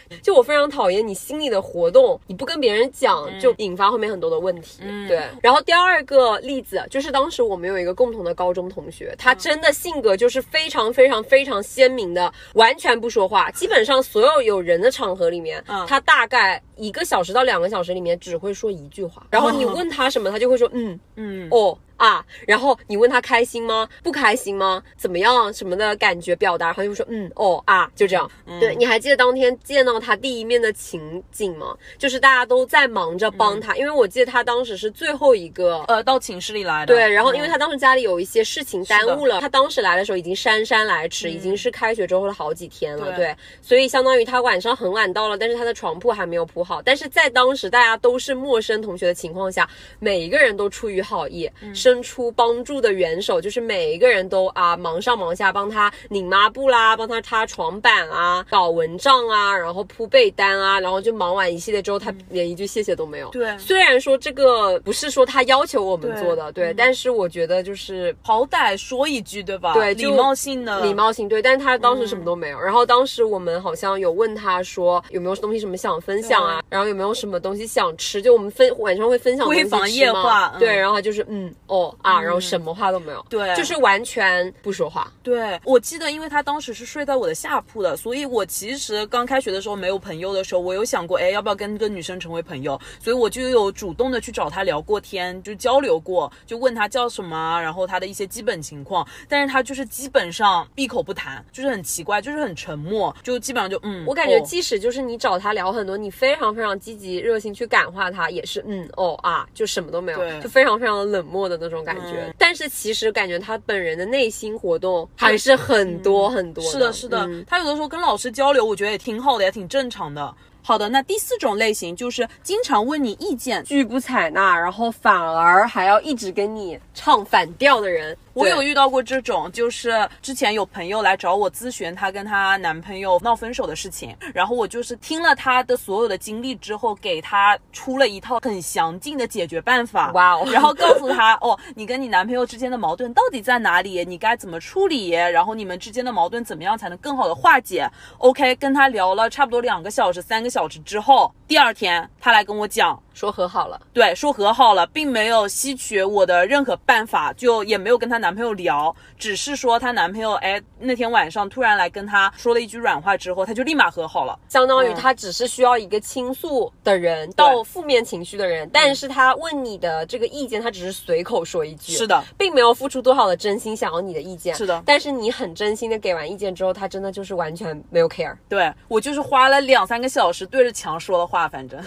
[0.08, 4.82] 对，就我非常讨厌你心里的活动，你不跟别人讲，就引发后面很多的问题。
[5.06, 20.98] 对，然后第二个例子就是当时我们有一个共同的高中同学，他真的性格就是非常非常非常鲜明的，完全不说话，基本上所有有人的场合里面，他大概一个小时到两个小时里面只会说一句话，然后你问他什么，他就会说嗯。
[21.16, 21.48] 嗯。
[21.50, 21.76] 哦。
[21.96, 23.88] 啊，然后你问他开心吗？
[24.02, 24.82] 不开心吗？
[24.96, 25.52] 怎么样？
[25.52, 26.66] 什么的感觉表达？
[26.66, 28.30] 然后就说嗯哦啊，就这样。
[28.60, 31.76] 对，你还记得当天见到他第一面的情景吗？
[31.98, 36.94] 就是大家都在忙着帮他，因为我记得他当时是最后一个呃到寝室里来的。
[36.94, 43.14] 对，然后因为他当时家里有一些事情耽误了，他当时来的时候已经姗姗来迟，已经是开学之后的好几天了。
[43.16, 46.82] 对，所以相当于他晚上很晚到了，但是他的床铺还没有铺好。
[46.82, 51.48] 但是在当时大家都是陌生同学的情况下，每一个人都出于好意。
[51.92, 63.28] 伸出帮助的援手，就是每一个人都啊忙上忙下，帮他拧抹布啦，帮他擦床板啊，搞蚊帐啊，然后铺被单啊，然后就忙完一系列之后，他连一句谢谢都没有。
[63.28, 69.74] 对，虽然说这个不是说他要求我们做的，对，但是我觉得就是好歹说一句，对吧？
[69.74, 71.42] 对，礼貌性的，礼貌性对。
[71.42, 72.58] 但是他当时什么都没有。
[72.58, 79.62] 然后当时我们好像有问他说有没有东西什么想分享啊，然后有没有什么东西想吃，就我们分晚上会分享东西
[79.98, 80.54] 吃吗？
[80.58, 82.20] 对，然后就是嗯哦啊。
[82.20, 85.10] 然后什么话都没有，对，就是完全不说话。
[85.22, 92.80] 对，我记得，因为他当时是睡在我的下铺的，所以我其实刚开学的时候没有朋友的时候，我有想过，哎，要不要跟个女生成为朋友？
[93.00, 99.06] 所以我就有主动的去找他聊过天，就交流过，就问他叫什么，然后他的一些基本情况。
[99.28, 104.04] 但是他就是基本上闭口不谈，就是很奇怪，就是很沉默，就基本上就嗯。
[104.06, 112.34] 我感觉即使就是你找他聊很多，你非常非常积极热心去感化他，也是嗯哦啊，就什么都没有，就非常非常的冷漠的那种感觉。
[112.36, 116.62] 但是其实感觉他本人的内心活动还是很多很多。
[116.64, 120.34] 是的，是的，他有的时候跟老师交流，我觉得也挺好的，也挺正常的。
[120.64, 128.16] 好的，那第四种类型就是经常问你意见，拒不采纳，然后反而还要一直跟你唱反调的人。
[128.34, 140.10] 我有遇到过这种，就是之前有朋友来找我咨询她跟她男朋友闹分手的事情，然后我就是听了她的所有的经历之后，给她出了一套很详尽的解决办法。
[140.12, 140.48] 哇哦！
[140.50, 144.04] 然后告诉她，哦，你跟你男朋友之间的矛盾到底在哪里？
[144.04, 145.10] 你该怎么处理？
[145.10, 152.98] 然后你们之间的矛盾怎么样才能更好的化解？OK，跟她聊了差不多两个小时、三个小时之后，第二天她来跟我讲。
[153.14, 181.82] 说和好了，对，说和好了，并没有吸取我的任何办法，就也没有跟她男朋友聊，只是说她男朋友，哎，那天晚上突然来跟她说了一句软话之后，她就立马和好了，相当于她只是需要一个倾诉的人，到负面情绪的人，但是她问你的这个意见，她只是随口说一句，是的，并没有付出多少的真心想要你的意见，是的，但是你很真心的给完意见之后，她真的就是完全没有 care，对我就是花了两三个小时对着墙说的话，反正。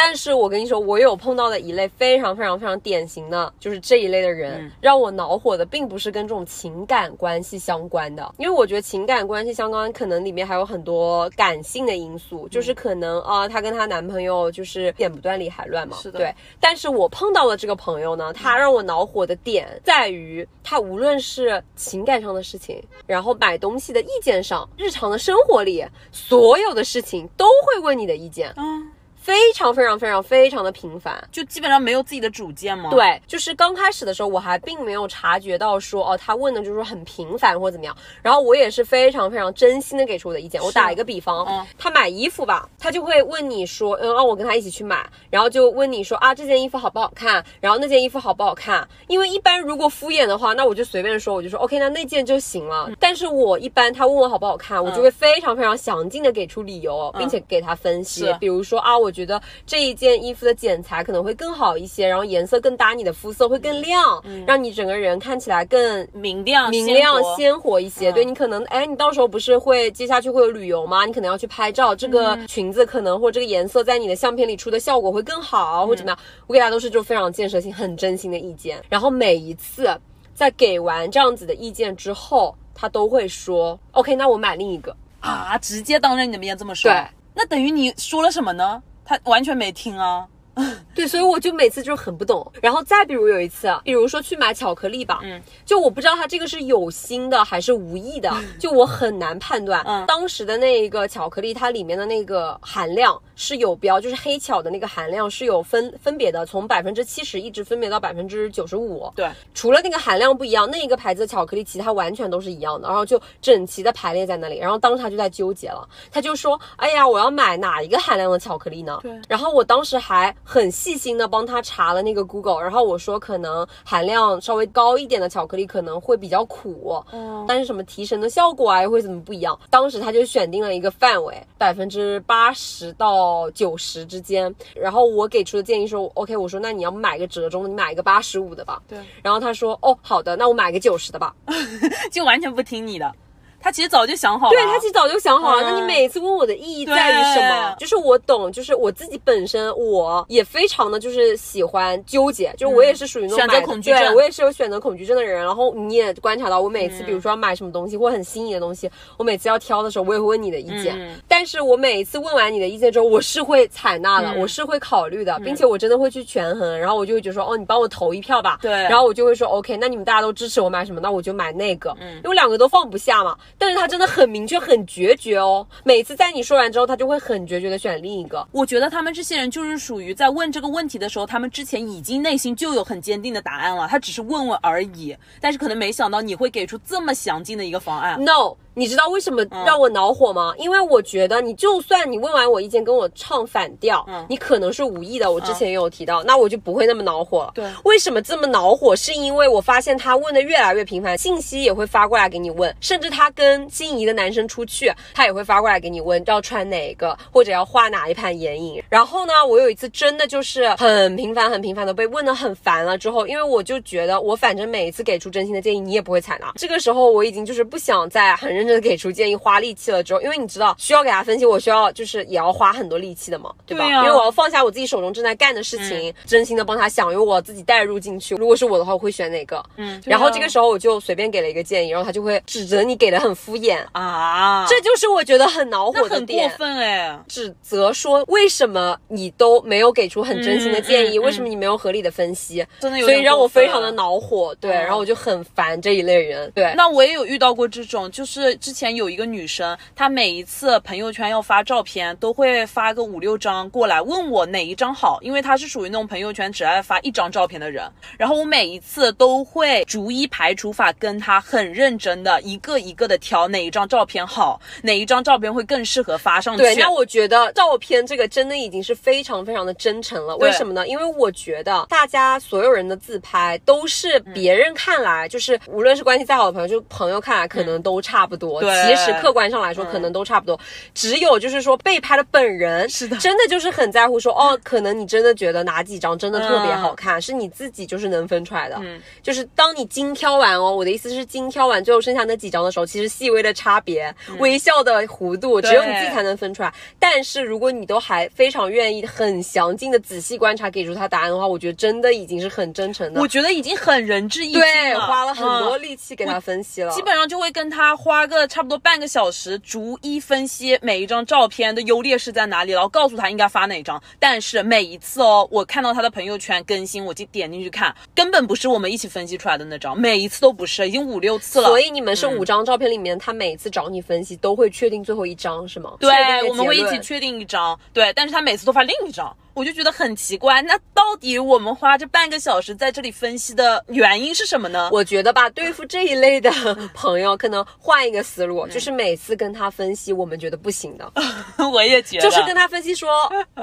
[0.00, 16.32] 但是我跟你说，我有碰到的一类非常非常非常典型的，就是这一类的人，让我恼火的，并不是跟这种情感关系相关的，因为我觉得情感关系相关，可能里面还有很多感性的因素，就是可能啊，她跟她男朋友就是剪不断理还乱嘛，是的，对。
[16.60, 28.88] 但是我碰到的这个朋友呢，他让我恼火的点在于，他无论是情感上的事情，然后买东西的意见上，日常的生活里，所有的事情都会问你的意见，嗯。
[29.28, 32.88] 非常非常非常非常的频繁，就基本上没有自己的主见吗？
[32.90, 37.94] 对，就是刚开始的时候，我还并没有察觉到说，哦，他问的就是很频繁或者怎么样。
[38.22, 40.62] 然后我也是非常非常真心的给出我的意见。
[40.62, 47.44] 我打一个比方，嗯，他买衣服吧，他就会问你说，嗯，让我跟他一起去买，然后就问你说啊，这件衣服好不好看？
[47.60, 48.88] 然后那件衣服好不好看？
[49.08, 52.90] 因为一般如果敷衍的话，那我就随便说，我就说 OK，那那件就行了。
[52.98, 59.98] 但是我一般他问我好不好看，我就会非常非常详尽的给出理由，并且给他分析，比如说啊，我觉得这一。
[59.98, 68.12] 件衣服的剪裁可能会更好一些，然后颜色更搭你的肤色，会更亮，让你整个人看起来更明亮、明亮、鲜活一些。
[68.12, 71.04] 对你可能，哎，你到时候不是会接下去会有旅游吗？
[71.04, 76.18] 你可能要去拍照，这个裙子可能或这个颜色在你的相片里出的效果会更好，或者怎么样？
[76.46, 78.80] 我给大家都是就非常建设性、很真心的意见。
[78.88, 79.90] 然后每一次
[80.32, 87.04] 在给完这样子的意见之后，他都会说：“OK，那我买另一个啊！”直接当着你的面这么说，对，
[87.34, 88.80] 那等于你说了什么呢？
[89.08, 90.26] 他完全没听啊。
[90.92, 92.44] 对，所以我就每次就很不懂。
[92.60, 99.80] 然后再比如有一次，比如说去买巧克力吧，嗯，就我不知道他这个是有心的还是无意的， 就我很难判断。
[99.86, 109.08] 嗯，当时的那一个巧克力，它里面的那个含量是有标，就是黑巧的那个含量是有分分别的，从百分之七十一直分别到百分之九十五。
[109.14, 114.58] 对，除了那个含量不一样，那一个牌子的巧克力，其他完全都是一样的，然后就整齐的排列在那里。
[114.58, 121.28] 然后当时他就在纠结了，他就说：“哎呀，我要买哪一个含量的巧克力呢？”对，然后我当时还很细心的。
[121.28, 129.56] 帮他查了那个 Google，然后我说可能含量稍微高一点的巧克力可能会比较苦，嗯，但是什么提神的效果啊，又会怎么不一样？
[129.68, 134.54] 当时他就选定了一个范围，百分之八十到九十之间。
[134.74, 138.82] 然后我给出的建议说，OK，我说那你要买个折中的，你买一个八十五的吧。
[138.88, 138.98] 对。
[139.22, 141.34] 然后他说，哦，好的，那我买个九十的吧，
[142.10, 143.12] 就完全不听你的。
[143.60, 145.62] 他其实早就想好了，对他其实早就想好了。
[145.62, 147.74] 那你每次问我的意义在于什么？
[147.78, 155.44] 就是我懂，就是我自己本身我也非常的就是喜欢纠结，就是我也是属于那种选择恐惧症，我也是有选择恐惧症的人。
[155.44, 160.96] 然后你也观察到，我每次比如说要买什么东西或很心仪的东西，我每次要挑的时候，我也会问你的意见。
[161.26, 166.78] 但是我每一次问完你的意见之后，我是会采纳的，我是会考虑的，并且我真的会去权衡。
[166.78, 168.58] 然后我就会觉得说，哦，你帮我投一票吧。
[168.62, 168.70] 对。
[168.70, 171.94] 然后我就会说，OK，那你们大家都支持我买什么，那我就买那个。
[172.00, 172.16] 嗯。
[172.22, 173.36] 因为两个都放不下嘛。
[173.58, 174.28] 但是他真的很。
[174.28, 178.46] 明确很决绝哦，每次在你说完之后，他就会很决绝的选另一个。
[178.52, 185.16] 我觉得他们这些人就是属于在问这个问题的时候，他们之前已经内心就有很坚定的答案了，他只是问问而已。
[185.40, 188.22] 但是可能没想到你会给出这么详尽的一个方案。
[188.22, 188.54] No。
[188.78, 190.54] 你知道为什么让我恼火吗？
[190.56, 195.32] 因为我觉得你就算你问完我意见跟我唱反调，你可能是无意的。
[195.32, 197.50] 我之前也有提到，那我就不会那么恼火了。
[197.56, 198.94] 对，为什么这么恼火？
[198.94, 208.80] 是因为我发现他问的越来越频繁，信息也会发过来给你问，甚至他跟心仪的男生出去，他也会发过来给你问要穿哪个或者要画哪一盘眼影。
[208.88, 216.52] 然后呢，我有一次真的就是很频繁、很频繁的被问的很烦了之后，因为我就觉得我反正每一次给出真心的建议，你也不会采纳。
[216.54, 218.67] 这个时候我已经就是不想再很认。
[218.80, 223.84] 给出建议，花力气了之后，因为你知道需要给他分析，我需要就是也要花很多力气的嘛，对吧？
[223.86, 228.34] 因为我要放下我自己手中正在干的事情，真心的帮他想，因为我自己带入进去。
[228.34, 229.64] 如果是我的话，我会选哪个？
[229.76, 236.48] 嗯，然后这个时候我就随便给了一个建议，然后他就会指责你给的很敷衍啊，这就是我觉得很恼火的点。
[236.48, 242.66] 很过分哎，指责说为什么你都没有给出很真心的建议，为什么你没有合理的分析？
[242.80, 244.54] 真的有，所以让我非常的恼火。
[244.60, 246.50] 对，然后我就很烦这一类人。
[246.54, 248.57] 对，那我也有遇到过这种，就是。
[248.58, 257.88] 之前有一个女生，她每一次朋友圈要发照片，都会发个五六张过来问我哪一张好，因为她是属于那种朋友圈只爱发一张照片的人。
[258.18, 266.62] 然后我每一次都会逐一排除法跟她很认真的一个一个的挑哪一张照片好，哪一张照片会更适合发上去。
[266.62, 270.36] 对，那我觉得照片这个真的已经是非常非常的真诚了。
[270.38, 270.86] 为什么呢？
[270.88, 278.37] 因为我觉得大家所有人的自拍都是别人看来就是无论是关系再好的朋友，就朋友看来可能都差不多。
[278.38, 278.60] 多。
[278.60, 280.58] 对其实客观上来说，可能都差不多。
[280.94, 288.76] 只有就是说被拍的本人是的真的就是很在乎说，哦， 可能你真的觉得哪几张真的特别好看，是你自己就是能分出来的。
[288.80, 296.72] 嗯就是当你精挑完哦，我的意思是精挑完最后剩下那几张的时候，其实细微的差别、微笑的弧度，只有你自己才能分出来。
[296.98, 303.20] 但是如果你都还非常愿意很详尽的仔细观察，给出他答案的话，我觉得真的已经是很真诚的。
[303.20, 306.92] 我觉得已经很仁至义尽对，了，花了很多嗯力气给他分析了。
[306.92, 314.00] 基本上就会跟他花个差不多半个小时，逐一分析每一张照片的优劣势在哪里，然后告诉他应该发哪张。
[314.20, 321.68] 但是每一次哦，我看到他的朋友圈更新，我就点进去看，根本不是我们一起分析出来的那张，每一次都不是，已经五六次了。
[321.68, 325.94] 所以你们是五张照片里面，他每次找你分析都会确定最后一张是吗？
[325.98, 326.10] 对，
[326.48, 330.62] 我们会一起确定一张，对，但是他每次都发另一张，我就觉得很奇怪。
[330.62, 334.88] 那到底我们花这半个小时在这里分析的原因是什么呢？
[334.92, 336.50] 我觉得吧，对付这一类的
[336.94, 341.12] 朋友，可能换一个思路，就是每次跟他分析我们觉得不行的，
[341.72, 343.08] 我也觉得，就是跟他分析说，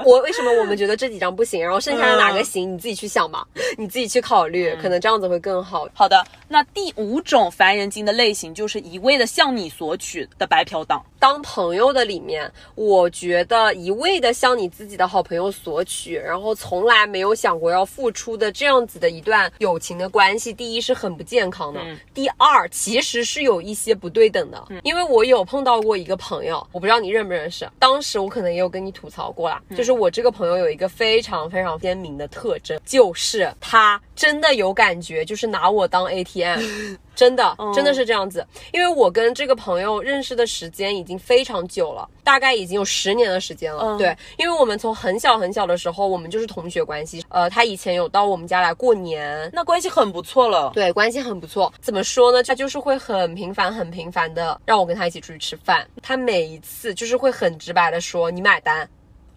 [0.04, 3.46] 我为什么我们觉得这几张不行，然后剩下的哪个行，你自己去想吧，
[3.78, 5.88] 你自己去考虑，可能这样子会更好。
[5.94, 11.02] 好的，那第五种烦人精的类型就是一味的向你索取的白嫖党。
[11.18, 21.80] 当朋友的里面，我觉得一味的向你自己的好朋友索取，然后从来没有想过要付出的这样子的一段友情的关系，第一是很不健康的，
[22.12, 24.62] 第二其实是有一些不对等的。
[24.82, 36.60] 因为我有碰到过一个朋友，我不知道你认不认识，当时我可能也有跟你吐槽过啦，就是我这个朋友有一个非常非常鲜明的特征，就是他真的有感觉，就是拿我当 ATM。
[37.16, 38.46] 真的，真的是这样子。
[38.72, 43.82] 因为我跟这个朋友认识的时间已经非常久了，大概已经有十年的时间了。
[43.84, 47.24] 嗯对，因为我们从很小很小的时候，我们就是同学关系。
[47.30, 50.70] 呃，他以前有到我们家来过年，那关系很不错了。
[50.74, 51.72] 对，关系很不错。
[51.80, 52.42] 怎么说呢？
[52.42, 55.88] 他就是会很频繁、很频繁的让我跟他一起出去吃饭。
[56.02, 58.86] 他每一次就是会很直白的说你买单，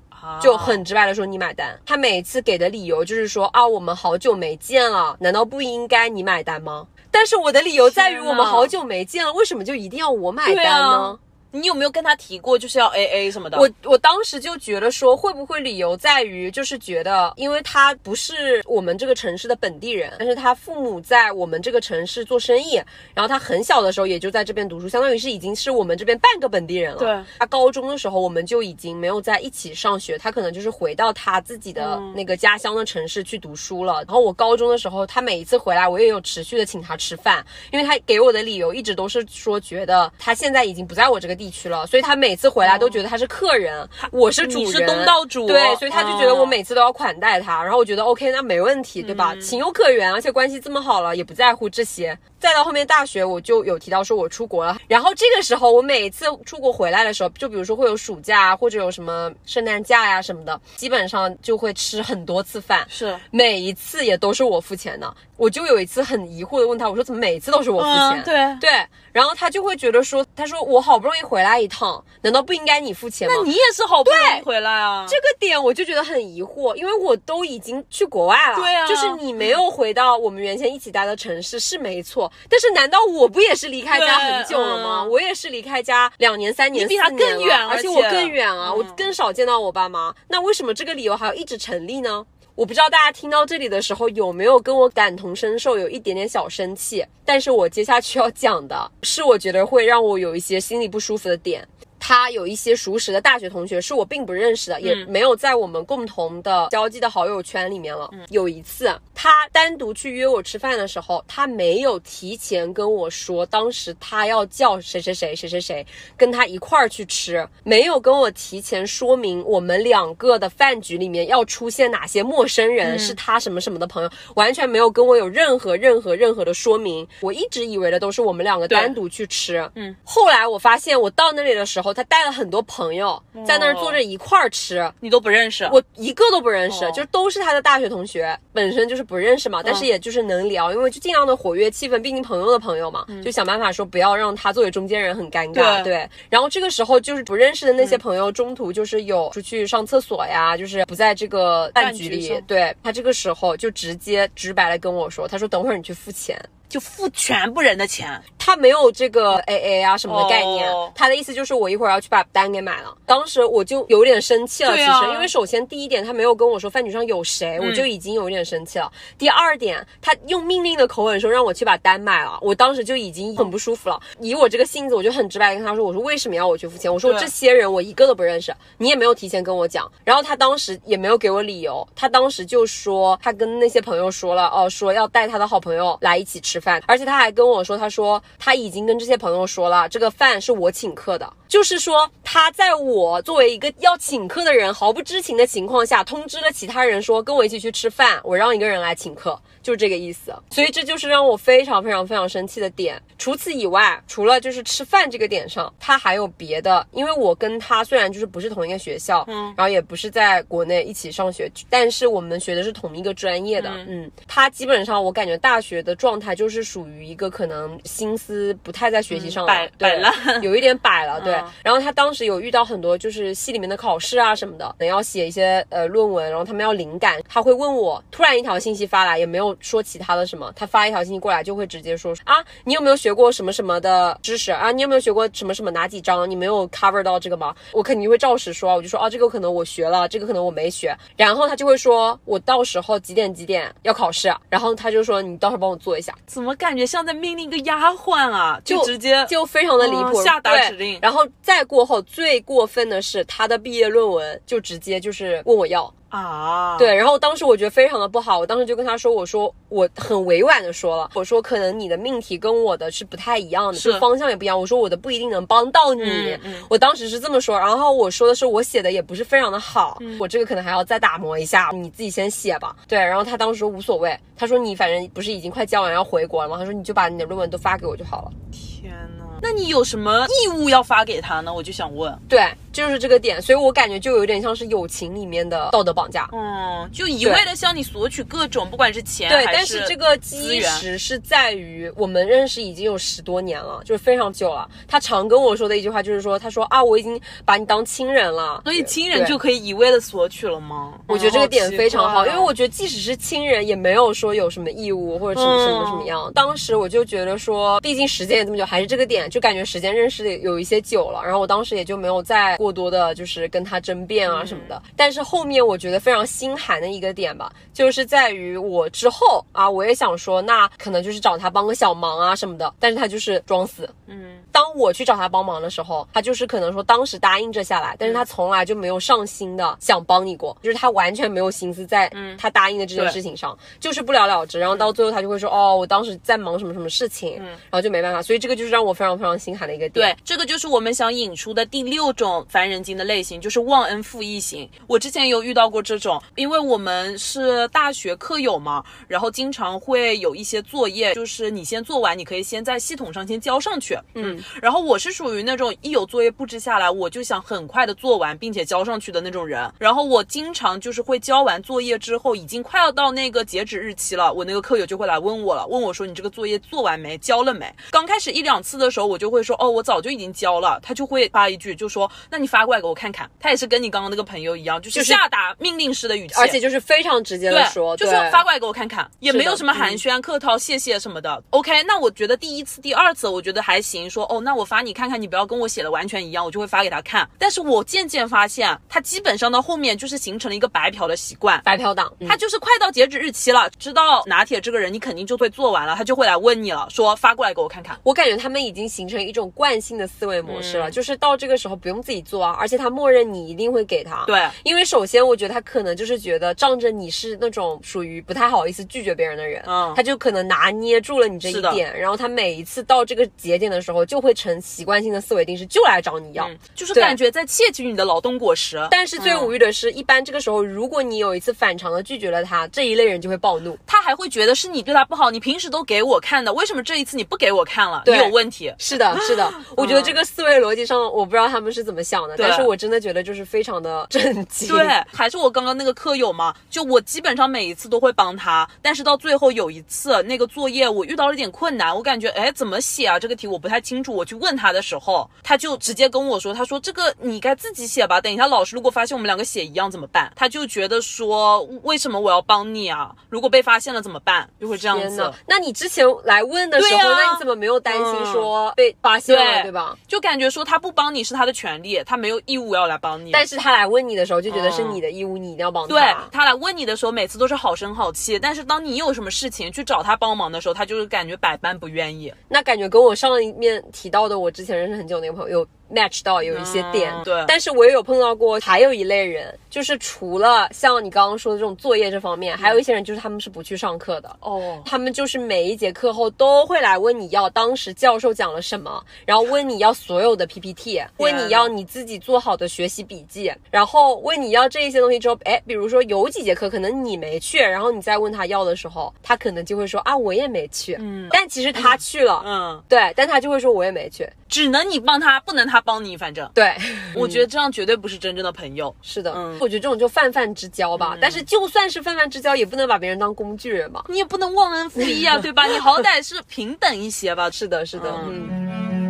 [0.10, 1.80] 啊就很直白的说你买单。
[1.86, 6.86] 他每次给的理由就是说啊，我们好久没见了，难道不应该你买单吗？
[7.12, 11.20] 但是我的理由在于我们好久没见了，为什么就一定要我买单呢？
[11.52, 13.60] 啊你有没有跟他提过就是要 A A 什么的？
[13.60, 22.76] 我我当时就觉得说，会不会理由在于就是觉得，因为他不是我们这个城市的本地人，但是他父母在我们这个城市做生意，
[23.16, 27.00] 然后他很小的时候也就在这边读书，相当于是已经是我们这边半个本地人了。
[27.00, 34.04] 对，他高中的时候我们就已经没有在一起上学，他可能就是回到他自己的那个家乡的城市去读书了。
[34.08, 45.48] 然后我高中的时候，他每一次回来，我也有持续的请他吃饭，因为他给我的理由一直都是说觉得他现在已经不在我这个地区了，所以他每次回来都觉得他是客人，我是主人，东道主。
[45.48, 49.34] 对，所以他就觉得我嗯每次都要款待他，然后我觉得 OK，那没问题，对吧？
[49.42, 52.16] 情有可原，而且关系这么好了，也不在乎这些。
[52.40, 65.14] 再到后面大学，我就有提到说我出国了，然后这个时候我每次出国回来的时候，就比如说会有暑假啊，或者有什么圣诞假呀、什么的，基本上就会吃很多次饭，是每一次也都是我付钱的。
[65.38, 68.22] 我就有一次很疑惑的问他，我说怎么每一次都是我付钱？
[68.22, 73.34] 嗯对对，然后他就会觉得说，他说我好不容易回来一趟，难道不应该你付钱吗？
[73.38, 75.06] 那你也是好不容易回来啊。
[75.08, 85.04] 这个点我就觉得很疑惑，因为我都已经去国外了，对啊就是你没有回到我们原先一起待的城市是没错，但是难道我不也是离开家很久了吗？
[85.04, 92.26] 嗯我也是离开家两年、三年、你比他更远而且我更远啊，嗯我更少见到我爸妈，那为什么这个理由还要一直成立呢？
[92.56, 97.06] 我不知道大家听到这里的时候有没有跟我感同身受，有一点点小生气。
[97.24, 101.66] 但是我接下去要讲的是，我觉得会让我有一些心里不舒服的点。
[102.10, 108.10] 他有一些熟识的大学同学是我并不认识的，也没有在我们共同的交际的好友圈里面了。
[108.30, 115.86] 有一次，他单独去约我吃饭的时候，他没有提前跟我说，当时他要叫谁谁谁谁谁谁
[116.18, 127.08] 跟他一块儿去吃，没有跟我提前说明我们两个的饭局里面要出现哪些陌生人，是他什么什么的朋友，完全没有跟我有任何任何任何的说明。
[127.22, 136.92] 我一直以为的都是我们两个单独去吃，嗯，后来我发现我到那里的时候，他带了很多朋友在那儿坐着一块儿吃，你都不认识，我一个都不认识，哦。
[136.96, 146.10] 就都是他的大学同学，本身就是不认识嘛，但是也就是能聊，因为就尽量的活跃气氛，毕竟朋友的朋友嘛，就想办法说不要让他作为中间人很尴尬，对对。
[146.30, 156.40] 然后这个时候就是不认识的那些朋友，中途就是有出去上厕所呀，就是不在这个饭局里局，对他这个时候就直接直白的跟我说，他说等会儿你去付钱。
[156.70, 158.22] 就付全部人的钱。
[158.38, 162.96] 他没有这个 A A 啊什么的概念，哦他的意思就是我一会儿要去把单给买了。
[163.06, 168.92] 当时我就有点生气了，其实因为首先第一点他没有跟我说饭局上有谁，我就已经有一点生气了。
[169.20, 174.00] 第二点，他用命令的口吻说让我去把单买了，我当时就已经很不舒服了。
[174.20, 176.92] 以我这个性子，我就很直白地跟他说，我说为什么要我去付钱？
[176.92, 179.90] 我说这些人我一个都不认识，你也没有提前跟我讲。
[180.04, 199.40] 然后他当时也没有给我理由，他当时就说他跟那些朋友说了，哦，说要带他的好朋友来一起吃饭，而且他还跟我说，他说他已经跟这些朋友说了，这个饭是我请客的，就是说他在我作为一个要请客的人毫不知情的情况下，通知了其他人说跟我一起去吃饭，我让一个人来请客。
[199.70, 203.00] 就这个意思，所以这就是让我非常非常非常生气的点。
[203.20, 206.86] 除此以外，除了就是吃饭这个点上，他还有别的。
[206.92, 221.36] 因为我跟他虽然就是不是同一个学校，嗯，然后也不是在国内一起上学，但是我们学的是同一个专业的，嗯，他基本上我感觉大学的状态就是属于一个可能心思不太在学习上了，摆对摆烂有一点摆了，对。
[221.36, 234.72] 嗯然后他当时有遇到很多就是系里面的考试啊什么的，可能要写一些呃论文，然后他们要灵感，他会问我，突然一条信息发来，也没有说其他的什么，他发一条信息过来就会直接说啊，你有没有学过什么什么的知识啊？
[234.72, 236.30] 你有没有学过什么什么哪几章？
[236.30, 237.56] 你没有 cover 到这个吗？
[237.72, 240.96] 我肯定会照实说，我就说啊，这个可能我学了，这个可能我没学。
[241.16, 246.14] 然后他就会说我到时候几点几点要考试，然后他就说你到时候帮我做一下。
[246.26, 248.60] 怎么感觉像在命令一个丫鬟啊？
[248.64, 276.58] 就直接就非常的离谱，嗯下达指令然后再过后，最过分的是他的毕业论文就直接就是问我要，啊，对，然后当时我觉得非常的不好，我当时就跟他说，我说我很委婉的说了，我说可能你的命题跟我的是不太一样的，是就方向也不一样，我说我的不一定能帮到你，嗯嗯我当时是这么说，然后我说的是我写的也不是非常的好，嗯我这个可能还要再打磨一下，你自己先写吧，对，然后他当时说无所谓，他说你反正不是已经快交完要回国了吗？
[276.58, 278.32] 他说你就把你的论文都发给我就好了。
[278.52, 281.54] 天呐，那你有什么义务要发给他呢？
[281.54, 282.18] 我就想问。
[282.28, 282.42] 对，
[282.80, 286.28] 就是这个点，所以我感觉就有点像是友情里面的道德绑架。
[286.32, 294.68] 嗯，就一味的向你索取各种，不管是钱对，但是这个资基石是在于我们认识已经有十多年了，就是非常久了。
[294.88, 300.94] 他常跟我说的一句话就是说，他说啊，我已经把你当亲人了，所以亲人就可以一味的索取了吗？
[301.08, 306.32] 我觉得这个点非常好，哦因为我觉得即使是亲人，也没有说有什么义务或者什么什么什么样。
[306.34, 311.22] 当时我就觉得说，毕竟时间也这么久，还是这个点，就感觉时间认识的有一些久了。
[311.24, 314.82] 然后我当时也就没有再过多的，就是跟他争辩啊什么的。
[314.96, 323.90] 但是后面我觉得非常心寒的一个点吧，就是在于我之后啊，我也想说，那可能就是找他帮个小忙啊什么的，但是他就是装死。
[324.08, 334.60] 嗯，当我去找他帮忙的时候，他就是可能说当时答应着下来，但是他从来就没有上心的想帮你过，就是他完全没有心思在他答应的这件事情上，就是不了了之。
[334.60, 338.22] 然后到最后他就会说，哦，我当时在忙什么什么事情，然后就没办法。
[338.22, 340.16] 所以这个就是让我非常非常心寒的一个点。
[340.16, 344.70] 对，这个就是我们想引出的第六种烦人精的类型，就是忘恩负义型。
[344.86, 353.98] 我之前有遇到过这种，因为我们是大学课友嘛，然后经常会有一些作业，就是你先做完，你可以先在系统上先交上去。
[354.16, 359.72] 嗯，然后我是属于那种一有作业布置下来，我就想很快的做完，并且交上去的那种人。
[359.80, 367.74] 然后我经常就是会交完作业之后，已经快要到那个截止日期了，我那个课友就会来问我了，问我说你这个作业做完没，交了没？
[367.90, 370.78] 刚开始一两次的时候，我就会说哦，我早就已经交了。
[370.84, 373.30] 他就会发一句，就说那你发过来给我看看。
[373.40, 381.42] 他也是跟你刚刚那个朋友一样，就是下达命令式的语气，而且就是非常直接的，说，就是发过来给我看看，也没有什么寒暄、客套、谢谢什么的。
[381.52, 387.30] OK，那我觉得第一次、第二次我觉得还行，说哦，那我发你看看，你不要跟我写的完全一样，我就会发给他看。
[387.38, 391.62] 但是我渐渐发现，他基本上到后面就是形成了一个白嫖的习惯。
[391.64, 397.98] 白嫖党，嗯他就是快到截止日期了，知道拿铁这个人你肯定就会做完了，他就会来问你了，说发过来给我看看。
[398.04, 404.24] 我感觉他们已经形成一种惯性的思维模式嗯了，就是到这个时候不用自己做啊，而且他默认你一定会给他。
[404.28, 416.48] 对因为首先我觉得他可能就是觉得仗着你是那种属于不太好意思拒绝别人的人，嗯他就可能拿捏住了你这一点，然后他每一次到这个节点的时候，就会成习惯性的思维定式，就来找你要。
[416.50, 418.80] 嗯，就是感觉在窃取你的劳动果实。
[418.92, 423.78] 但是最嗯无语的是，一般这个时候，如果你有一次反常的拒绝了他，这一类人就会暴怒。
[423.86, 428.04] 他还会觉得是你对他不好，你平时都给我看的，为什么这一次你不给我看了？
[428.06, 428.74] 你对有问题。
[428.78, 434.68] 是的，是的，我觉得这个思维逻辑上，我不知道他们是怎么想但是我真的觉得就是非常的震惊。
[434.70, 450.32] 对，还是我刚刚那个课友嘛，就我基本上每一次都会帮他，但是到最后有一次那个作业我遇到了点困难，我感觉哎怎么写啊这个题我不太清楚，我去问他的时候，他就直接跟我说，他说这个你该自己写吧，等一下老师如果发现我们两个写一样怎么办？
[450.36, 453.12] 他就觉得说为什么我要帮你啊？
[453.30, 454.50] 如果被发现了怎么办？
[454.60, 459.96] 就会这样子。，那你之前来问的时候，啊那你怎么没有担心说被发现对吧？
[460.08, 463.32] 就感觉说他不帮你是他的权利，他没有义务要来帮你。
[463.32, 465.90] 但是他来问你的时候，就觉得是你的义务，你一定要帮他。
[465.90, 466.02] 对
[466.32, 472.34] 他来问你的时候，每次都是好声好气，但是当你有什么事情去找他帮忙的时候，他就是感觉百般不愿意。
[472.48, 477.46] 那感觉跟我上一面提到的我之前认识很久那个朋友有 match 到有一些点，嗯对。
[477.48, 484.36] 但是我也有碰到过，还有一类人，就是除了像你刚刚说的这种作业这方面，还有一些人就是他们是不去上课的。
[484.42, 506.50] 哦，他们就是每一节课后都会来问你要当时教授讲了什么，然后问你要所有的 PPT，问你要你自己做好的学习笔记，然后问你要这一些东西之后，哎，比如说有几节课可能你没去，然后你再问他要的时候，他可能就会说啊我也没去，嗯，但其实他去了，嗯，对，但他就会说我也没去，只能你帮他，不能他帮你，反正。
[506.54, 506.76] 对，
[507.16, 508.96] 我觉得这样绝对不是真正的朋友。
[509.02, 514.06] 是的，嗯我觉得这种就泛泛之交吧，但是就算是泛泛之交，也不能把别人当工具人吧。
[514.10, 515.66] 你也不能忘恩负义啊，对吧？
[515.66, 517.50] 你好歹是平等一些吧。
[517.50, 519.09] 是的，是的，嗯。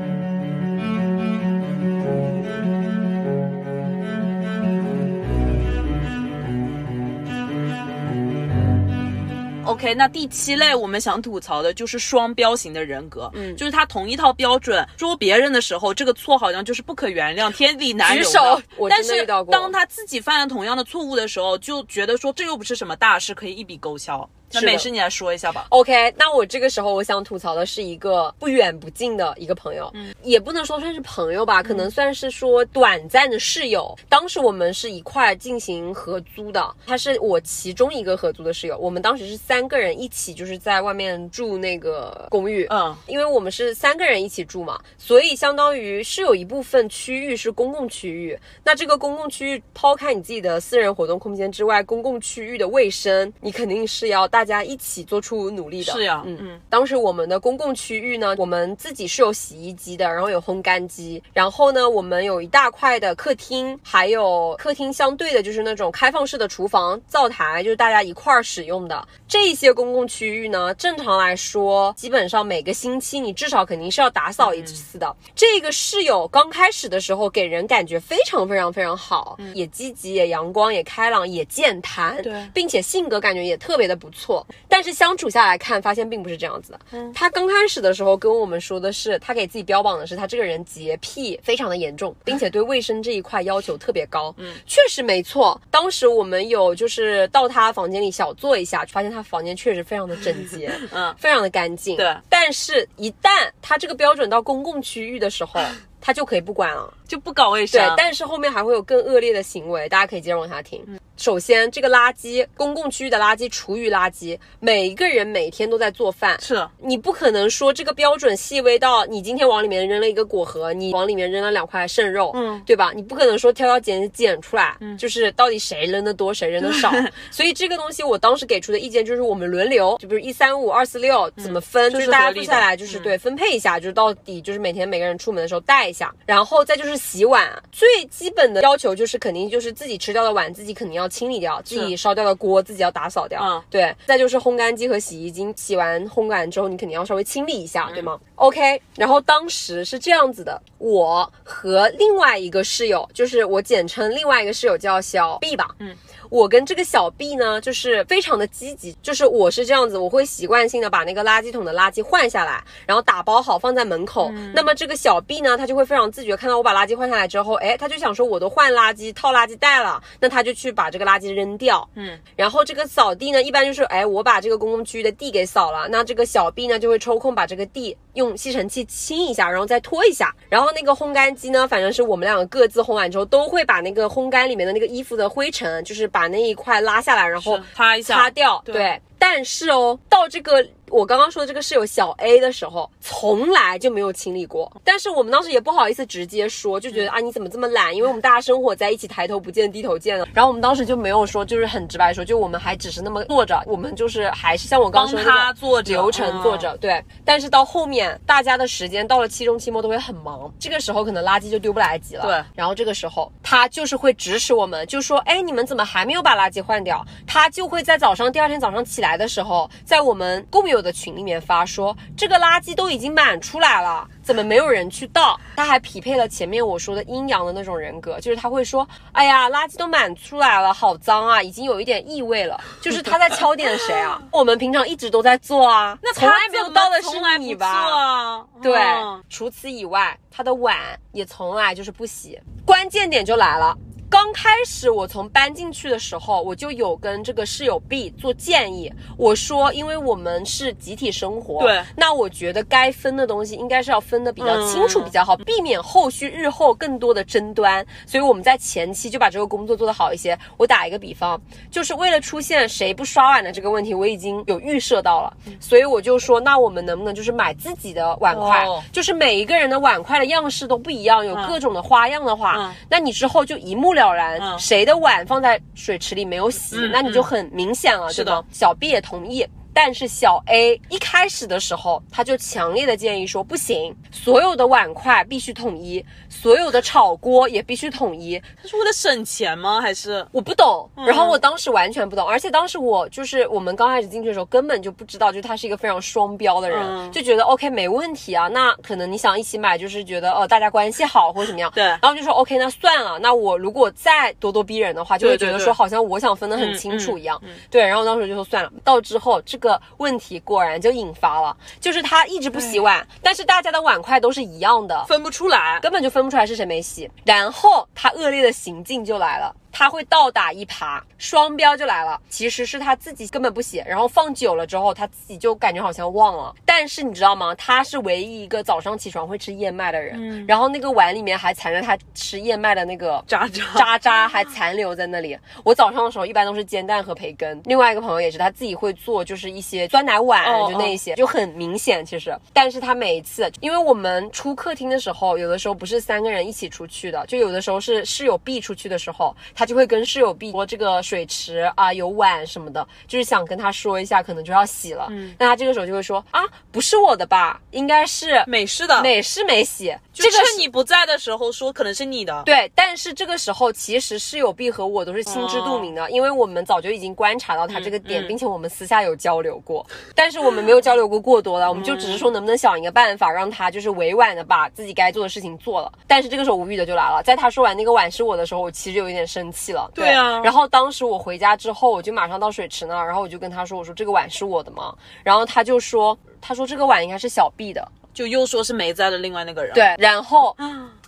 [9.70, 18.30] OK，那第七类我们想吐槽的就是双标型的人格，嗯，就是他同一套标准说别人的时候，这个错好像就是不可原谅，天理难容的。
[18.30, 24.28] 举手我但是当他自己犯了同样的错误的时候，就觉得说这又不是什么大事，可以一笔勾销。
[24.54, 25.68] 那美诗，你来说一下吧。
[25.70, 33.97] OK，那我这个时候我想吐槽的是一个不远不近的一个朋友，嗯，也不能说算是朋友吧，可能算是说短暂的室友。
[34.08, 38.78] 当时我们是一块进行合租的，他是我其中一个合租的室友。
[38.78, 48.38] 我们当时是三个人一起，就是在外面住那个公寓，嗯，因为我们是三个人一起住嘛，所以相当于是有一部分区域是公共区域。
[48.64, 55.94] 那这个公共区域，抛开你自己的私人活动空间之外，公共区域的卫生，你肯定是要大家一起做出努力的。
[55.94, 70.74] 是呀，嗯嗯当时我们的公共区域呢，我们自己是有洗衣机的，然后有烘干机，然后呢，我们有一大块的客厅，还有客厅相对的就是那种开放式的厨房、灶台，就是大家一块儿使用的这些公共区域呢。
[70.76, 75.16] 正常来说，基本上每个星期你至少肯定是要打扫一次的。
[75.36, 84.29] 这个室友刚开始的时候给人感觉非常非常非常好，也积极，也阳光，也开朗，也健谈，对并且性格感觉也特别的不错。
[84.68, 86.80] 但是相处下来看，发现并不是这样子的。
[87.14, 94.34] 他刚开始的时候跟我们说的是，他给自己标榜的是他这个人洁癖非常的严重，并且对卫生这一块要求特别高。
[94.38, 95.60] 嗯，确实没错。
[95.72, 101.98] 当时我们有就是到他房间里小坐一下，发现他房间确实非常的整洁， 嗯，非常的干净。
[101.98, 105.60] 对但是一旦他这个标准到公共区域的时候，
[106.02, 106.94] 他就可以不管了。
[107.10, 107.86] 就不搞卫生。
[107.86, 107.93] 对，。
[107.97, 110.82] 但是后面还会有更恶劣的行为，大家可以接着往下听。
[111.18, 116.66] 首先，这个垃圾，公共区域的垃圾、厨余垃圾，每一个人每天都在做饭，是。
[116.78, 122.62] 你不可能说这个标准细微到你今天往里面扔了一个果核，你往里面扔了两块剩肉，嗯。
[122.66, 122.93] 对吧？
[122.95, 126.89] 你不可能说挑挑拣拣出来，就是到底谁扔的多，谁扔的少。
[127.32, 133.03] 所以这个东西我当时给出的意见就是我们轮流，就比如一三五、二四六怎么分，这就是是大家坐下来就是嗯。
[133.03, 155.95] 对分配一下，就是到底就是每天每个人出门的时候带一下，然后再就是洗碗，最基本的要求就是肯定就是自己吃掉的碗自己肯定要清理掉，自己烧掉的锅自己要打扫掉，嗯对，再就是烘干机和洗衣机，洗完烘干之后你肯定要稍微清理一下，对吗？OK，然后当时是这样子的，我和另外一个室友，就是我简称另外一个室友叫小 B 吧，嗯。
[156.30, 164.32] 我跟这个小 B 呢，就是非常的积极，就是我是这样子，我会习惯性的把那个垃圾桶的垃圾换下来，然后打包好放在门口。
[164.54, 171.88] 那么这个小 B 呢，他就会非常自觉，看到我把垃圾换下来之后，哎，他就想说我都换垃圾套垃圾袋了，那他就去把这个垃圾扔掉。
[171.96, 180.36] 嗯，然后这个扫地呢，一般就是哎，我把这个公共区域的地给扫了，那这个小 B 呢就会抽空把这个地用吸尘器清一下，然后再拖一下。
[180.49, 188.61] 然后那个烘干机呢，反正是我们两个各自烘完之后，都会把那个烘干里面的那个衣服的灰尘，就是把那一块拉下来，然后擦一下擦掉。
[188.63, 189.01] 对对。
[189.20, 194.72] 但是哦，到这个我刚刚说的这个室友小 A 的时候，从来就没有清理过。
[194.84, 197.95] 但是我们当时也不好意思直接说，就觉得啊你怎么这么懒？
[197.95, 200.28] 因为我们大家生活在一起，抬头不见低头见的。
[200.34, 206.76] 然后我们当时就没有说，就是很直白说，就我们还只是那么坐着，我们就是还是像我刚刚说的他做着流程做着。
[206.78, 212.24] 对，但是到后面大家的时间到了期中期末都会很忙，这个时候可能垃圾就丢不来及了。
[212.24, 217.05] 对然后这个时候他就是会指使我们，就说，哎，你们怎么还没有把垃圾换掉？
[217.28, 224.07] 他就会在早上第二天早上起来的时候，在我们共有的群里面发说，这个垃圾都已经满出来了。
[224.24, 225.39] 怎么没有人去倒？
[225.55, 232.60] 他还匹配了前面我说的阴阳的那种人格，就是他会说：“哎呀，垃圾都满出来了，好脏啊，已经有一点异味了。
[232.80, 234.22] ”就是他在敲点谁啊？
[234.32, 237.07] 我们平常一直都在做啊，那从来没有倒的是
[237.39, 237.72] 你吧？
[237.72, 240.78] 做啊，对嗯，除此以外，他的碗
[241.12, 242.39] 也从来就是不洗。
[242.64, 243.76] 关键点就来了。
[244.10, 251.80] 刚开始我从搬进去的时候，我就有跟这个室友 B 做建议，我说，因为我们是集体生活，对。
[251.95, 257.86] 那我觉得该分的东西应该是要分的比较清楚嗯比较好，避免后续日后更多的争端。
[258.07, 260.38] 所以我们在前期就把这个工作做得好一些。
[260.57, 261.39] 我打一个比方，
[261.70, 268.82] 就是为了出现谁不刷碗的这个问题，我已经有预设到了，所以我就说，那我们能不能就是买自己的碗筷，哦。
[268.91, 272.74] 就是每一个人的碗筷的样式都不一样，有各种的花样的话，嗯。
[272.89, 278.43] 那你之后就一目了然，嗯谁的碗放在水池里没有洗，嗯那你就很明显了，对吧？
[278.52, 279.45] 小 B 也同意。
[279.82, 288.38] 但是小 A 一开始的时候，他就强烈的建议说，不行，所有的碗筷必须统一，所有的炒锅也必须统一。
[288.62, 289.80] 他是为了省钱吗？
[289.80, 298.50] 还是我不懂，嗯然后我当时完全不懂，而且当时我就是我们刚开始进去的时候，根本就不知道，就是他是一个非常双标的人，嗯就觉得 OK 没问题啊。
[298.50, 307.88] 那可能你想一起买，就是觉得呃大家关系好或者怎么样，对然后就说 OK 那算了，那我如果再咄咄逼人的话，就会觉得说好像我想分得很清楚一样，嗯嗯对。
[307.88, 315.80] 然后当时就说算了，到之后这个问题果然就引发了，就是他一直不洗碗，但是大家的碗筷都是一样的，分不出来？
[315.82, 317.09] 根本就分不出来是谁没洗。
[317.26, 319.53] 然后他恶劣的行径就来了。
[319.80, 322.20] 他会倒打一耙，双标就来了。
[322.28, 326.54] 其实是他自己根本不写，然后放久了之后，他自己就感觉好像忘了。
[326.66, 327.56] 但是你知道吗？
[327.56, 335.38] 他是唯一一个早上起床会吃燕麦的人，然后那个碗里面还残着他吃燕麦的那个渣渣渣渣还残留在那里。
[335.64, 337.62] 我早上的时候一般都是煎蛋和培根。
[337.64, 342.38] 另外一个朋友也是，他自己会做，就是一些酸奶碗，哦就那一些，就很明显其实。
[342.52, 355.05] 但是他每一次，因为我们出客厅的时候，有的时候不是三个人一起出去的，就有的时候是室友 B 出去的时候，他就会跟室友 B 说这个水池啊有碗什么的，就是想跟他说一下，可能就要洗了。
[355.11, 356.41] 嗯，那他这个时候就会说啊，
[356.72, 362.41] 不是我的吧，应该是美式的，美式没洗，就这个是趁你不在的时候说可能是你的。
[362.45, 375.91] 对，但是这个时候其实室友 B 和我都是心知肚明的，因为我们早就已经观察到他这个点，嗯并且我们私下有交流过，但是我们没有交流过过多的，我们就只是说能不能想一个办法让他就是委婉的把自己该做的事情做了。
[376.07, 379.89] 但是这个时候无语的就来了，在他说完那个碗是我的时候，我其实有一点生气了。
[379.93, 384.93] 对啊然后当时我回家之后，我就马上到水池那儿，然后我就跟他说，我说这个碗是我的吗？
[385.24, 387.88] 然后他就说，他说这个碗应该是小 B 的。
[388.12, 390.54] 就又说是没在的另外那个人。，对，然后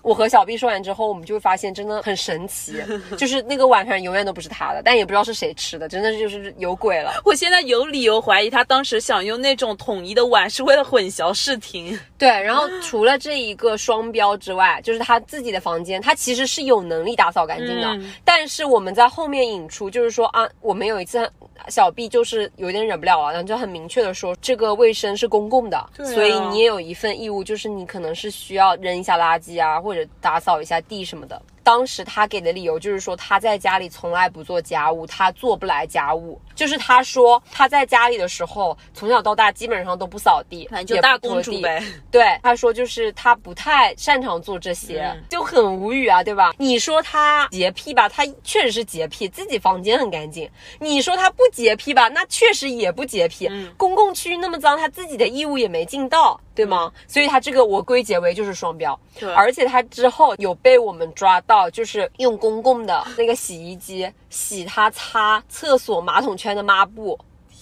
[0.02, 2.82] 我和小 B 说完之后，我们就会发现真的很神奇，
[3.18, 7.22] 就是那个碗反正永远都不是他的，但也不知道是谁吃的，真的就是有鬼了。
[7.24, 11.98] 我现在有理由怀疑他当时想用那种统一的碗是为了混淆视听。
[12.18, 21.30] 对，然后除了这一个双标之外，就是他自己的房间，他其实是有能力打扫干净的，嗯但是我们在后面引出，就是说啊，我们有一次
[21.70, 31.42] 小 B 就是有点忍不了了，然后就很明确的说，这个卫生是公共的，所以你也有一份义务，就是你可能是需要扔一下垃圾啊，或者打扫一下地什么的。
[31.64, 36.40] 当时他给的理由就是说他在家里从来不做家务，他做不来家务。
[36.54, 41.84] 就是他说他在家里的时候，从小到大基本上都不扫地，也不反正就大拖地公主呗。
[42.12, 46.54] 对，他说就是他不太擅长做这些，嗯就很无语啊，对吧？
[46.58, 50.48] 你说他洁癖吧，他确实是洁癖，自己房间很干净；
[50.80, 53.48] 你说他不洁癖吧，那确实也不洁癖。
[53.50, 56.92] 嗯公共区域那么脏，他自己的义务也没尽到，对吗？
[57.08, 59.00] 所以他这个我归结为就是双标。
[59.36, 67.18] 而且他之后有被我们抓到，就是用公共的那个洗衣机洗他擦厕所马桶圈的抹布。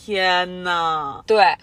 [0.10, 1.56] 天呐，对，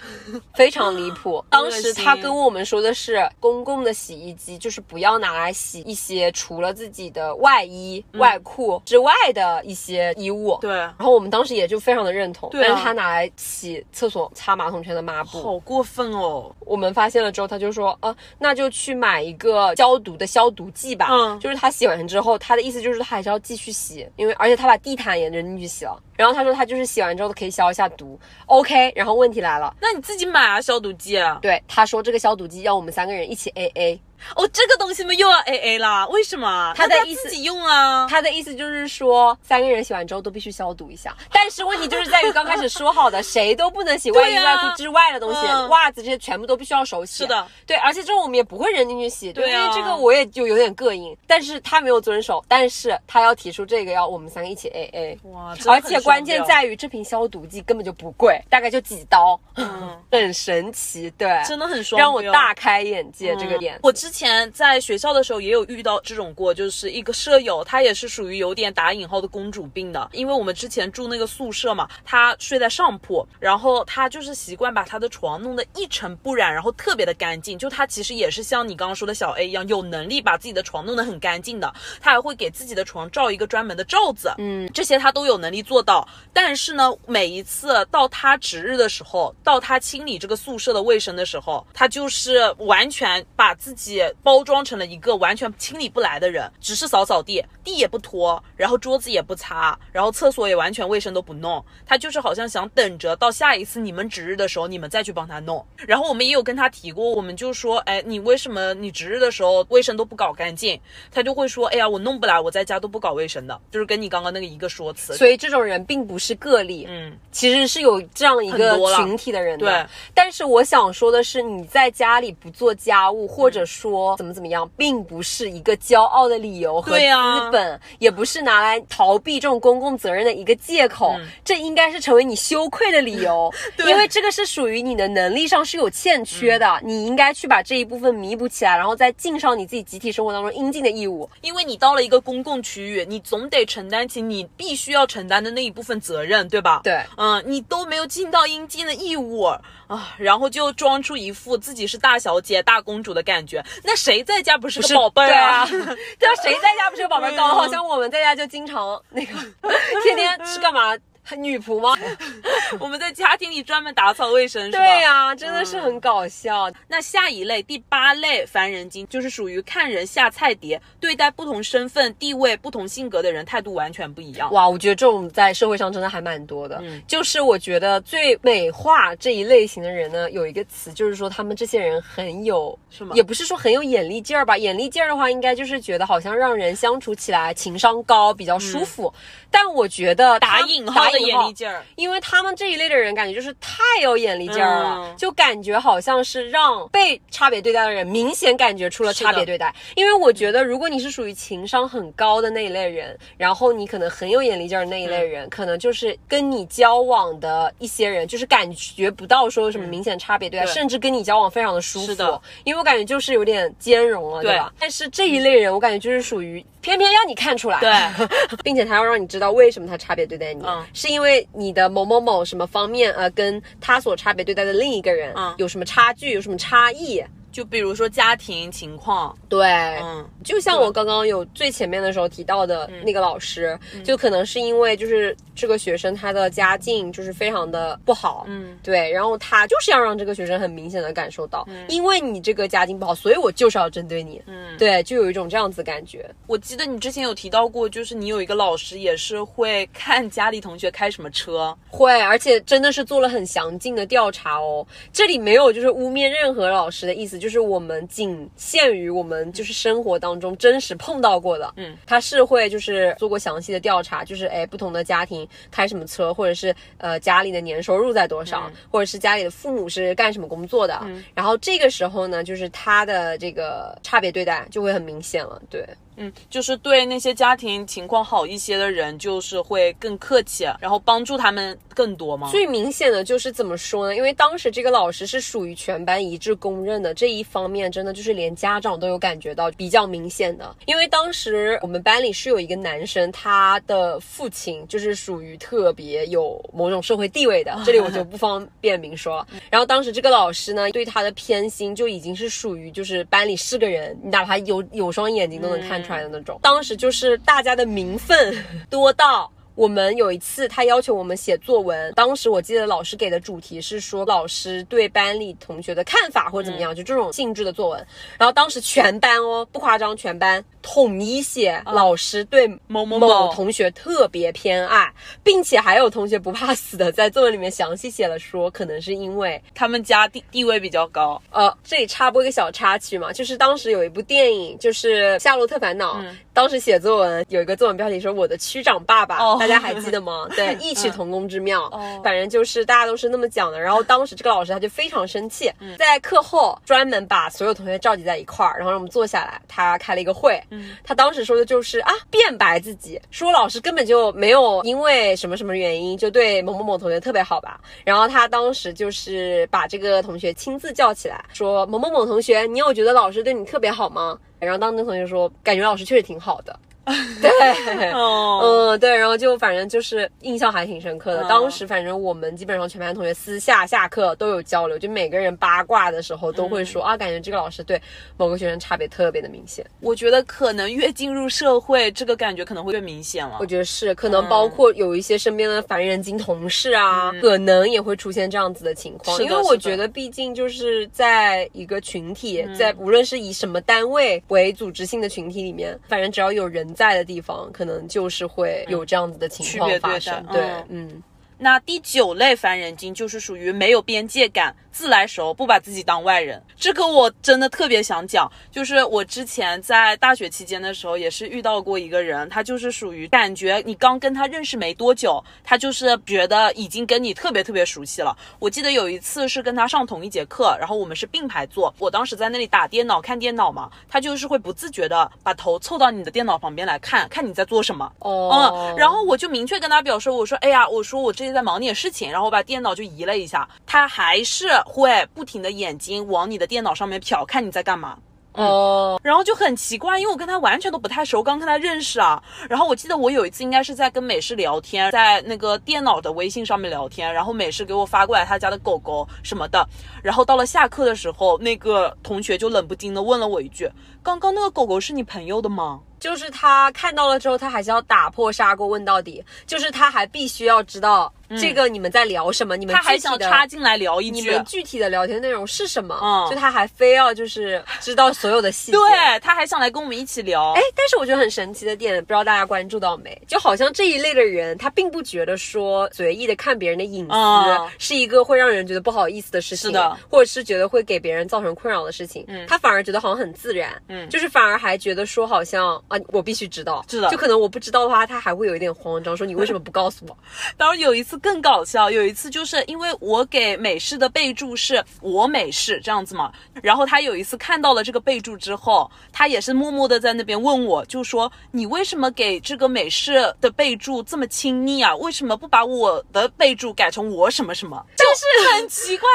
[0.54, 1.44] 非常离谱。
[1.50, 10.56] 当时他跟我们说的是，公共的洗衣机就是不要拿来洗一些除了自己的外衣、外裤之外的一些衣物。
[10.60, 16.54] 对，然后我们当时也就非常的认同，对啊但是他拿来洗厕所擦马桶圈的抹布，好过分哦。
[16.60, 21.08] 我们发现了之后，他就说，啊，那就去买一个消毒的消毒剂吧。
[21.10, 26.00] 嗯就是他洗完之后，他的意思就是他还是要继续洗，因为而且他把地毯也扔进去洗了。
[26.16, 28.92] 然后他说他就是洗完之后可以消一下毒，OK。
[28.96, 31.38] 然后问题来了，那你自己买啊消毒剂啊。
[31.42, 33.98] 对，他说这个消毒剂要我们三个人一起 AA。
[34.34, 36.06] 哦，这个东西嘛又要 A A 啦？
[36.08, 36.72] 为什么？
[36.76, 38.06] 他的意思自己用啊？
[38.08, 41.14] 他的意思就是说，三个人洗完之后都必须消毒一下。
[41.32, 47.24] 但是问题就是在于刚开始说好的，谁都不能洗外衣外裤之外的东西，袜子这些全部都必须要手洗。
[47.24, 51.16] 是的，对，而且这种我们也不会扔进去洗，对，因为这个我也就有点膈应。
[51.26, 55.18] 但是他没有遵守，但是他要提出这个要我们三个一起 A A。
[55.30, 63.78] 哇，而且关键在于这瓶消毒剂根本就不贵，大概就几刀，嗯， 很神奇，对，真的很双让我大开眼界这个点。
[63.82, 64.76] 我之前在。
[64.86, 77.58] 学校的时候也有遇到这种过，就是一个舍友，她也是属于有点打引号的公主病的，因为我们之前住那个宿舍嘛，她睡在上铺，然后她就是习惯把她的床弄得一尘不染，然后特别的干净。
[77.58, 86.06] 就她其实也是像你刚刚说的小 A 一样，有能力把自己的床弄得很干净的，她还会给自己的床罩一个专门的罩子，嗯，这些她都有能力做到。
[86.32, 94.76] 但是呢，每一次到她值日的时候，到她清理这个宿舍的卫生的时候，她就是完全把自己包装成。
[94.76, 101.64] 了一个完全清理不来的人，只是扫扫地，地也不拖，然后桌子也不擦，然后厕所也完全卫生都不弄。
[101.86, 105.64] 他就是好像想等着到下一次你们值日的时候，你们再去帮他弄。
[105.78, 110.78] 然后我们也有跟他提过，我们就说，哎，你为什么你值日的时候卫生都不搞干净？
[111.10, 115.16] 他就会说，哎呀，我弄不来，我在家都不搞卫生的，就是跟你刚刚那个一个说辞。
[115.16, 119.66] 所以这种人并不是个例，嗯，其实是有这样一个群体的人的。
[119.66, 123.85] 对，但是我想说的是，你在家里不做家务，或者说
[124.16, 124.56] 怎么怎么样。
[124.76, 133.52] 并不是一个骄傲的理由和资本，也不是拿来逃避这种公共责任的一个借口，这应该是成为你羞愧的理由，
[133.86, 141.28] 因为这个是属于你的能力上是有欠缺的，你应该去把这一部分弥补起来，然后再尽上你自己集体生活当中应尽的义务。
[141.40, 146.80] 因为你到了一个公共区域，你总得承担起你必须要承担的那一部分责任，对吧？
[146.82, 149.42] 对，嗯，你都没有尽到应尽的义务
[149.86, 154.80] 啊，然后就装出一副自己是大小姐、大公主的感觉，那谁在家不是？
[154.82, 155.66] 个宝贝啊，
[156.18, 157.30] 对啊，谁在家不是个宝贝？
[157.36, 159.32] 搞得好像我们在家就经常那个，
[160.04, 160.96] 天天是干嘛？
[161.34, 161.96] 女仆吗？
[162.78, 164.78] 我们在家庭里专门打扫卫生，是吧？
[164.78, 166.70] 对呀，真的是很搞笑。
[166.88, 174.52] 那下一类第八类烦人精，就是属于看人下菜碟，对待不同身份、地位、不同性格的人态度完全不一样。
[174.52, 176.78] 哇，我觉得这种在社会上真的还蛮多的。
[176.82, 183.14] 嗯，就是我觉得最美化这一类型的人呢，有一个词，就是说他们这些人很有，什么？
[183.16, 184.56] 也不是说很有眼力劲儿吧？
[184.56, 189.12] 眼力劲儿的话，应该就是觉得好像让人相处起来情商高，比较舒服。
[189.50, 191.04] 但我觉得打引号。
[191.18, 199.74] 眼力劲儿，因为他们这一类的人感觉就是太有眼力劲儿了，就感觉好像是让被差别对待的人明显感觉出了差别对待。
[199.94, 212.40] 因为我觉得，如果你是属于情商很高的那一类人，然后你可能很有眼力劲儿那一类人，可能就是跟你交往的一些人，就是感觉不到说什么明显差别对待，甚至跟你交往非常的舒服。
[212.64, 214.72] 因为我感觉就是有点兼容了，对吧？
[214.78, 218.26] 但是这一类人，我感觉就是属于偏偏要你看出来，对，
[218.62, 220.62] 并且他要让你知道为什么他差别对待你，
[220.92, 221.05] 是。
[221.06, 227.22] 是因为你的某某某什么方面，呃，跟他所差别对待的另一个人，啊，有什么差距，有什么差异？
[227.56, 229.66] 就比如说家庭情况，对，
[230.02, 246.28] 嗯，就像我刚刚有最前面的时候提到的那个老师，就可能是因为就是这个学生他的家境就是非常的不好，嗯，对，然后他就是要让这个学生很明显的感受到，因为你这个家境不好，所以我就是要针对你，嗯，对，就有一种这样子感觉。
[246.46, 254.86] 我记得你之前有提到过，就是你有一个老师也是会看家里同学开什么车，会，而且真的是做了很详尽的调查哦。
[255.10, 257.45] 这里没有就是污蔑任何老师的意思，就。
[257.46, 271.00] 就是我们仅限于我们就是生活当中真实碰到过的，嗯，他是会就是做过详细的调查，就是哎不同的家庭开什么车，或者是呃家里的年收入在多少，或者是家里的父母是干什么工作的，
[271.36, 275.86] 然后这个时候呢，就是他的这个差别对待就会很明显了，对。
[276.16, 282.48] 嗯，就是对那些家庭情况好一些的人，就是会更客气，然后帮助他们更多吗？
[282.50, 284.16] 最明显的就是怎么说呢？
[284.16, 290.74] 因为当时这个老师是属于全班一致公认的这一方面，真的就是连家长都有感觉到比较明显的。
[290.86, 299.46] 因为当时我们班里是有一个男生，他的父亲就是属于特别有某种社会地位的，这里我就不方便明说。
[299.70, 306.05] 然后当时这个老师呢，对他的偏心就已经是属于就是班里是个人，你哪怕有有双眼睛都能看。
[306.06, 309.50] 出来的那种，当时就是大家的名分多到。
[309.74, 318.06] 我们有一次他要求我们写作文，当时我记得老师给的主题是说老师对班里同学的看法或者怎么样，就这种性质的作文。
[318.38, 325.12] 然后当时全班哦，不夸张，全班统一写老师对某某某某同学特别偏爱，
[325.42, 336.20] 并且还有同学不怕死的在作文里面详细写了说，可能是因为他们家地地位比较高，呃，这里插播一个小插曲嘛，就是当时有一部电影，就是《夏洛特烦恼》，
[336.54, 340.46] 当时写作文有一个作文标题说“我的区长爸爸”，哦大家还记得吗？
[340.54, 341.82] 对，异曲同工之妙。
[341.86, 343.80] 哦反正就是大家都是那么讲的。
[343.80, 345.68] 然后当时这个老师他就非常生气，
[345.98, 350.62] 在课后专门把所有同学召集在一块儿，然后让我们坐下来，他开了一个会。
[351.04, 357.80] 他当时说的就是啊，辩白自己，说老师根本就没有因为什么什么原因就对某某某同学特别好吧。
[358.04, 364.38] 然后他当时就是把这个同学亲自叫起来，说某某某同学，你有觉得老师对你特别好吗？
[364.58, 366.78] 然后当时那同学说，感觉老师确实挺好的。
[367.40, 371.42] 对，哦，嗯，对，然后就反正就是印象还挺深刻的。
[371.42, 378.00] 嗯当时反正我们基本上全班同学私下下课都有交流，就每个人八卦的时候都会说、啊，感觉这个老师对
[378.36, 379.86] 某个学生差别特别的明显。
[380.00, 383.66] 我觉得可能越进入社会，这个感觉可能会越明显了我。
[383.66, 389.42] 觉得是，可能包括有一些身边的烦人精同事啊，可能也会出现这样子的情况。
[389.42, 400.34] 因为我觉得，毕竟就是在一个群体，在无论是以什么单位为组织性的群体里面，反正只要有人在的地方，可能就是会有这样子的情况发生。
[400.48, 401.22] 嗯对，嗯。
[401.58, 406.62] 那第九类烦人精就是属于没有边界感、自来熟，不把自己当外人。
[406.76, 418.36] 这个我真的特别想讲，就是我之前在大学期间的时候，也是遇到过一个人，他就是属于感觉你刚跟他认识没多久，他就是觉得已经跟你特别特别熟悉了。
[418.58, 428.12] 我记得有一次是跟他上同一节课，然后我们是并排坐，我当时在那里打电脑看电脑嘛，他就是会不自觉的把头凑到你的电脑旁边来看看你在做什么。
[428.18, 438.18] 哦嗯，然后我就明确跟他表示，我说，哎呀，我说我这里在忙点事情，然后我把电脑就移了一下，他还是会不停的眼睛往你的电脑上面瞟，看你在干嘛。
[438.52, 442.42] 哦，然后就很奇怪，因为我跟他完全都不太熟，刚跟他认识啊。
[442.70, 449.86] 然后我记得我有一次应该是在跟美式聊天，在那个电脑的微信上面聊天，然后美式给我发过来他家的狗狗什么的。
[450.22, 453.90] 然后到了下课的时候，那个同学就冷不丁的问了我一句
[454.24, 464.40] ：“刚刚那个狗狗是你朋友的吗？”就是他看到了之后，他还是要打破砂锅问到底，就是他还必须要知道这个你们在聊什么，你们他还想插进来聊一句。
[464.40, 468.98] 你们具体的聊天内容是什么，嗯就他还非要就是知道所有的细节。
[468.98, 470.72] 对，他还想来跟我们一起聊。
[470.72, 473.40] 哎，但是我觉得很神奇的点，不知道大家关注到没？
[473.46, 482.44] 就好像这一类的人，他并不觉得说随意的看别人的隐私、嗯是一个会让人觉得不好意思的事情，是的，或者是觉得会给别人造成困扰的事情。
[482.48, 490.36] 嗯，他反而觉得好像很自然，嗯就是反而还觉得说好像啊，我必须知道，是的就可能我不知道的话，他还会有一点慌张，说你为什么不告诉我？
[490.76, 505.14] 当然有一次更搞笑，有一次就是因为我给美式的备注是我美式这样子嘛，然后他有一次看到了这个备注之后，他也是默默的在那边问我，就说你为什么给这个美式的备注这么亲昵啊？
[505.16, 508.04] 为什么不把我的备注改成我什么什么？
[508.16, 509.28] 就是很奇怪，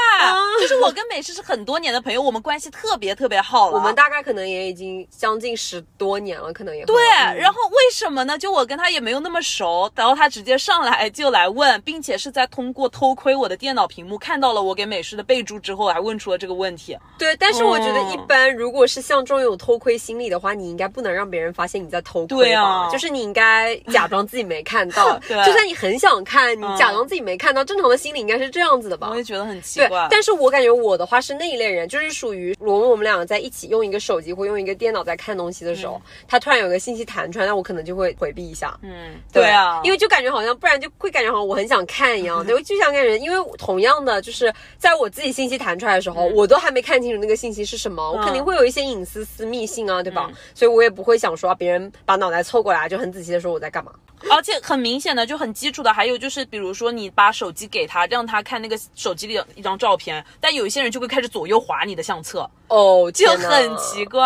[0.59, 3.77] 就是我跟美式是很多年的朋友，我们关系特别特别好了。
[3.77, 8.37] 我们大概可能也已经将近十多年了，可能也对，嗯然后为什么呢？
[8.37, 16.97] 就我跟他也没有那么熟，然后他直接上来就来问，并且是在通过偷窥我的电脑屏幕看到了我给美式的备注之后，还问出了这个问题。
[17.17, 22.61] 对，但是我觉得嗯一般，如果是像这种有偷窥心理的话，你应该不能让别人发现你在偷窥对吧？
[22.63, 29.17] 啊就是你应该假装自己没看到， 对就算你很想看，你嗯假装自己没看到，正常的心理应该是这样子的吧我？
[29.17, 30.07] 也觉得很奇对怪，。
[30.09, 38.79] 但是我感觉我的话是那一类人，就是属于我们我们两个在一起用一个手机或用一个电脑在看东西的时候，他突然有个信息弹出来，那我可能就会回避一下。
[38.81, 50.29] 嗯，对啊，因为就感觉好像，不然就会感觉好像我很想看一样，对，我就想看人，因为同样的，就是在我自己信息弹出来的时候，我都还没看清楚那个信息是什么，我肯定会有一些隐私私密性啊，对吧？
[50.53, 53.91] 所以我也不会想说啊别人把脑袋凑过来就很仔细的说我在干嘛。
[54.29, 64.05] 而且很明显的就很基础的，还有就是比如说你把手机给他，让他看那个手机里的一张照片，但有一些人就会开始左右滑你的相册，哦，就很奇。
[64.05, 64.21] 怪。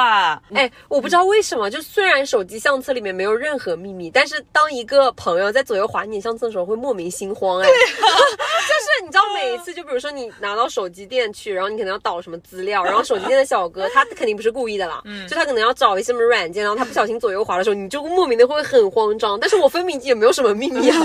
[0.53, 7.61] 哎，我不知道为什么，就虽然手机相册里面没有任何秘密，但是当一个朋友在左右滑你相册的时候，会莫名心慌。
[7.61, 19.39] 哎， 就是 你知道每一次，就比如说你拿到手机店去，然后你可能要导什么资料，然后手机店的小哥他肯定不是故意的啦，嗯，就他可能要找一些什么软件，然后他不小心左右滑的时候，你就莫名的会很慌张。
[19.39, 20.97] 但是我分明也没有什么秘密啊，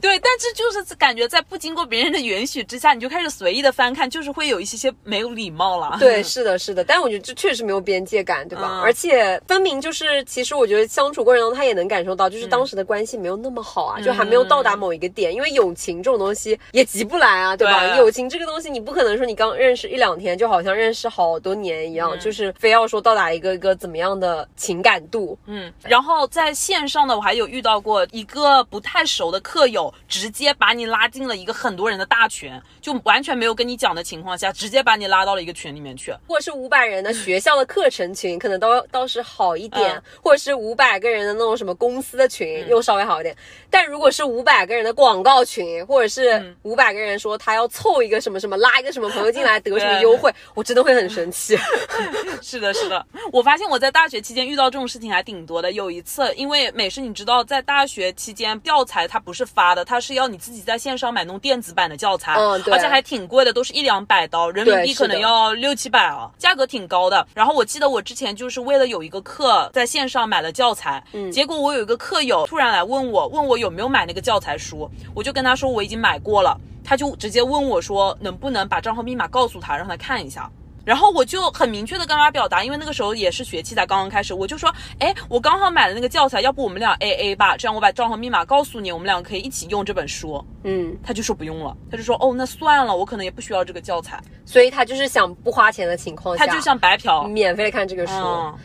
[0.00, 5.96] 对，但是就是感觉在不经过别人的允许之下，你就开始随意的翻看，就是会有一些些没有礼貌了。
[5.98, 8.80] 对，是的，是的，但我觉得这确实没有边界感，对吧？
[8.82, 17.96] 而且分明就是，其实我觉得相处过程中他也能感受到，就是当时的关系没有那么好啊，就还没有到达某一个点，因为友情这种东西也急不来啊，对吧？
[17.96, 25.38] 友情这个东西，你不可能说你刚认识一两天就好像认识好多年一样，就是非要说到达一个一个怎么样的情感度。
[25.46, 32.52] 嗯，然后在线上的，我还有遇到过一个不太熟的客友，直接把你拉进了一个很多人的大群，
[32.82, 36.10] 就完全没有跟你讲的情况下，直接把你拉到了一个群里面去。
[36.10, 43.34] 如果是五百人的学校的课程群，可能都倒是好一点，或者是五百个人的那种什么公司的群，又稍微好一点。
[43.70, 51.56] 但如果是五百个人的广告群，或者是五百个人说他要凑一个什么什么，拉一个什么朋友进来得什么优惠，我真的会很生气。
[52.42, 55.72] 是的，是的，我发现我在大学期间遇到这种事情还挺多的。
[55.72, 67.26] 有一次，因为美式，你知道，在大学期间教材它不是发的，它是要你自己在线上买那种电子版的教材，嗯，对，而且还挺贵的，都是一两百刀，人民币可能要六七百啊，价格挺高的。
[67.32, 80.50] 然后我记得我之前就是为了有一个课在线上买了教材，嗯，结果我有一个课友突然来问我，问我有没有买那个教材书，我就跟他说我已经买过了，他就直接问我说能不能把账号密码告诉他，让他看一下。
[80.84, 90.44] 然后我就很明确的跟他表达，因为那个时候也是学期才刚刚开始，我就说，哎，我刚好买了那个教材，要不我们俩 A A 吧，这样我把账号密码告诉你，我们两个可以一起用这本书。
[90.66, 94.18] 嗯，他就说不用了，他就说，哦，那算了，我可能也不需要这个教材。
[94.46, 98.14] 所以他就是想不花钱的情况下，他就想白嫖，免费看这个书，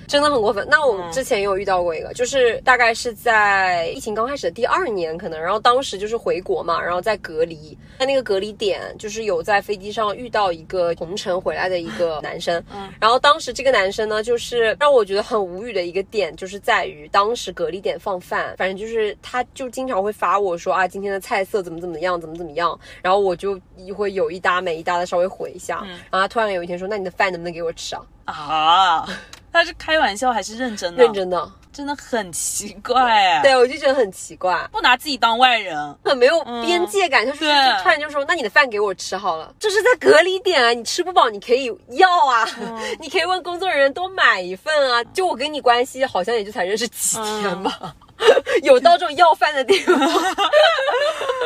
[0.08, 0.66] 真的很过分。
[0.70, 23.60] 那我之前也有遇到过一个，就是大概是在疫情刚开始的第二年，可能，然后当时就是回国嘛，然后在隔离，在那个隔离点，就是有在飞机上遇到一个同城回来的一个男生，嗯，然后当时这个男生呢，就是让我觉得很无语的一个点，就是在于当时隔离点放饭，反正就是他就经常会发我说啊，今天的菜色怎么怎么样，怎么怎么样，然后我就
[23.96, 25.82] 会有一搭没一搭的稍微回一下。
[25.84, 29.08] 嗯，然后他突然有一天说：“那你的饭能不能给我吃啊？”啊，
[29.52, 31.04] 他是开玩笑还是认真的？
[31.04, 33.40] 认真的，真的很奇怪。
[33.42, 37.26] 对，我就觉得很奇怪，不拿自己当外人，很没有边界感。
[37.26, 37.40] 就是
[37.82, 42.46] 突然就说：“那你的饭给我吃好了。”这是在隔离点啊，你吃不饱你可以要啊，
[43.00, 45.02] 你可以问工作人员多买一份啊。
[45.14, 47.96] 就我跟你关系好像也就才认识几天吧。
[48.64, 49.98] 有到这种要饭的地方，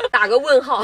[0.10, 0.84] 打个问号。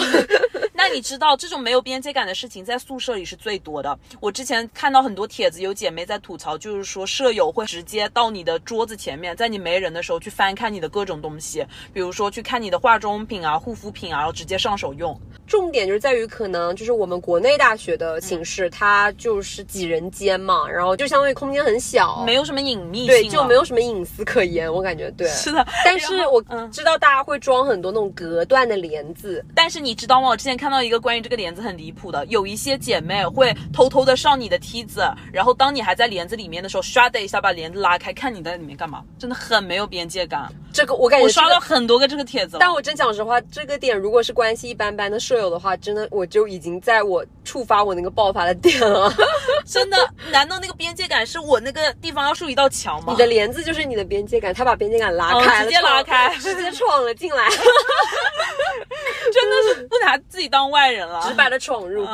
[0.89, 3.95] 那你知道这种没有边界感的事情在宿舍里是最多的。
[4.19, 11.63] 我之前看到很多帖子，有姐妹在吐槽，就是说舍友会直接到你的桌子前面，在你没人的时候去翻看你的各种东西，
[11.93, 15.15] 比如说去看你的化妆品啊、护肤品啊，然后直接上手用。
[15.45, 24.71] 重点就是在于，可能就是我们国内大学的寝室，它就是几人间嘛，然后就相当于空间很小，没有什么隐秘性，对，就没有什么隐私可言。
[24.71, 25.63] 我感觉对，是的。
[25.85, 30.29] 但是我知道大家会装很多那种隔断的帘子，但是你知道吗？
[30.29, 35.01] 我之前看到一个关于这个帘子很离谱的，有一些姐妹会偷偷的上你的梯子，
[35.31, 40.51] 然后当你还在帘子里面的时候，唰的一下把帘子拉开，看你在里面干嘛，真的很没有边界感。
[40.71, 49.11] 这个我感觉我刷到很多个这个帖子，但我真讲实话，这个点如果是关系一般般的舍友的话，真的我就已经在我触发我那个爆发的点了。
[49.65, 49.97] 真的？
[50.31, 53.13] 难道那个边界感是我那个地方要竖一道墙吗？
[53.13, 55.65] 你的帘子就是你的边界感，他把边界感拉开了。
[55.65, 57.49] 直接拉开， 直接闯了进来，
[59.33, 62.05] 真的是不拿自己当外人了，直白的闯入。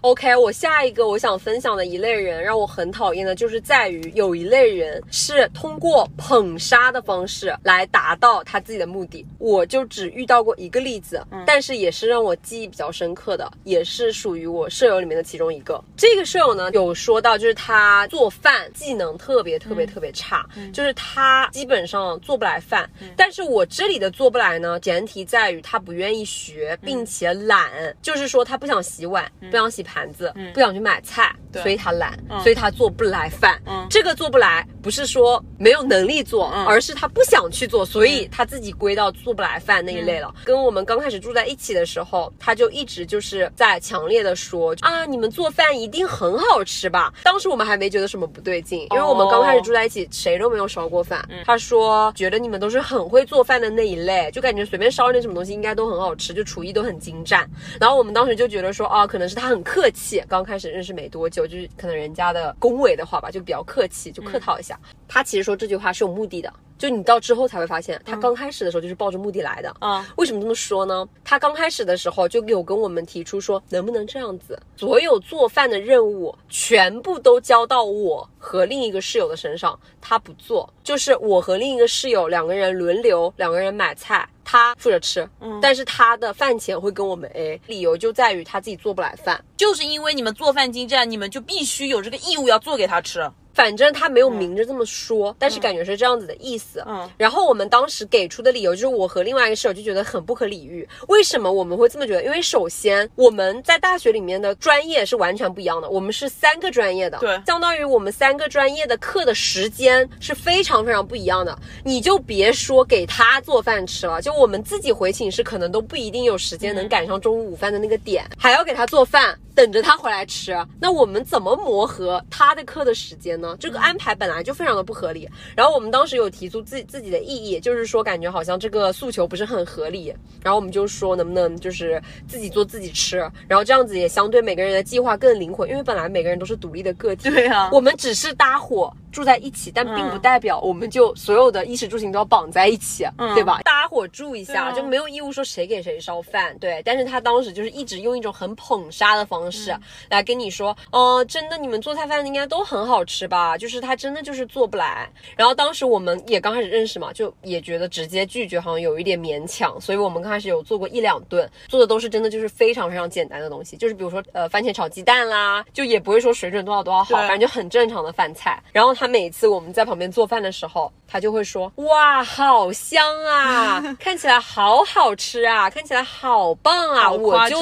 [0.00, 9.26] OK，我下一个我想分享的一类人，让我很讨厌的，就是在于有一类人是通过捧杀的方式来达到他自己的目的。
[9.38, 15.82] 我就只遇到过一个例子，但是也是让我记忆比较深刻的，也是属于我舍友里面的其中一个。
[15.96, 21.48] 这个舍友呢，有说到就是他做饭技能特别特别特别差，就是他。
[21.52, 27.70] 基本上做不来饭，但是我这里的做不来呢，前提在于他不愿意学，并且懒，
[28.02, 33.60] 就是说他不想洗碗，不想洗盘子，不想去买菜，所以他懒，所以他做不来饭。
[33.66, 40.34] 嗯这个做不来不是说没有能力做，而是他不想去做，所以他自己归到做不来饭那一类了。
[40.44, 47.12] 跟我们刚开始住在一起的时候，他就一直就是在强烈的说啊，你们做饭一定很好吃吧？
[47.22, 51.24] 当时我们还没觉得什么不对劲，因为我们刚开始住在一起，谁都没有烧过饭。
[51.44, 57.48] 他说觉得你们都是很会做饭的那一类，就感觉随便烧点什么东西应该都很好吃，就厨艺都很精湛。
[57.78, 60.22] 然后我们当时就觉得说，哦，可能是他很客气。
[60.28, 64.78] 刚开始认识没多久，友，就是可能人家的恭维的话吧，就比较客气，就客套一下。
[65.06, 66.52] 他其实说这句话是有目的的。
[66.84, 70.06] 就你到之后才会发现，他刚开始的时候就是抱着目的来的啊。
[70.16, 71.08] 为什么这么说呢？
[71.24, 93.26] 他刚开始的时候就有跟我们提出说，能不能这样子，所有做饭的任务全部都交到我和另一个室友的身上，他不做，就是我和另一个室友两个人轮流，两个人买菜，他负责吃，嗯，但是他的饭钱会跟我们 A，理由就在于他自己做不来饭，就是因为你们做饭精湛，你们就必须有这个义务要做给他吃。
[93.54, 96.84] 反正他没有明着这么说，但是感觉是这样子的意思。
[96.86, 100.86] 嗯，然后我们当时给出的理由就是，我和另外一个室友就觉得很不可理喻。
[101.08, 102.24] 为什么我们会这么觉得？
[102.24, 111.56] 因为首先我们在大学里面的专业是完全不一样的，我们是三个专业的，对，相当于我们三个专业的课的时间是非常非常不一样的。
[111.84, 119.38] 你就别说给他做饭吃了，就我们自己回寝室可能都不一定有时间能赶上中午午饭的那个点，还要给他做饭。
[119.54, 123.43] 等着他回来吃，那我们怎么磨合他的课的时间呢？
[123.58, 125.28] 这个安排本来就非常的不合理。
[125.56, 130.14] 然后我们当时有提出自自己的异议，就是说感觉好像这个诉求不是很合理。
[130.42, 137.28] 然后我们就说能不能就是自己做自己吃，然后这样子也相对每个人的计划更灵活，因为本来每个人都是独立的个体。
[137.28, 143.60] 对啊，我们只是搭伙住在一起，但并不代表我们就所有的衣食住行都要绑在一起，对吧？
[143.62, 146.56] 搭伙住一下就没有义务说谁给谁烧饭。
[146.58, 149.34] 对，但是他当时就是一直用一种很捧杀的方。
[149.34, 149.76] 方式
[150.08, 153.33] 来跟你说，哦，真的，你们做菜饭应该都很好吃吧？
[153.58, 155.08] 就是他真的就是做不来。
[155.36, 168.62] 然后当时我们也刚开始认识嘛，就也觉得直接拒绝好像有一点勉强，所以我们刚开始有做过一两顿，做的都是真的就是非常非常简单的东西，就是比如说呃番茄炒鸡蛋啦，就也不会说水准多少多少好，反正就很正常的饭菜。
[168.72, 177.60] 然后他每次我们在旁边做饭的时候，他就会说，哇，好香啊， 看起来好好吃啊，看起来好棒啊，我就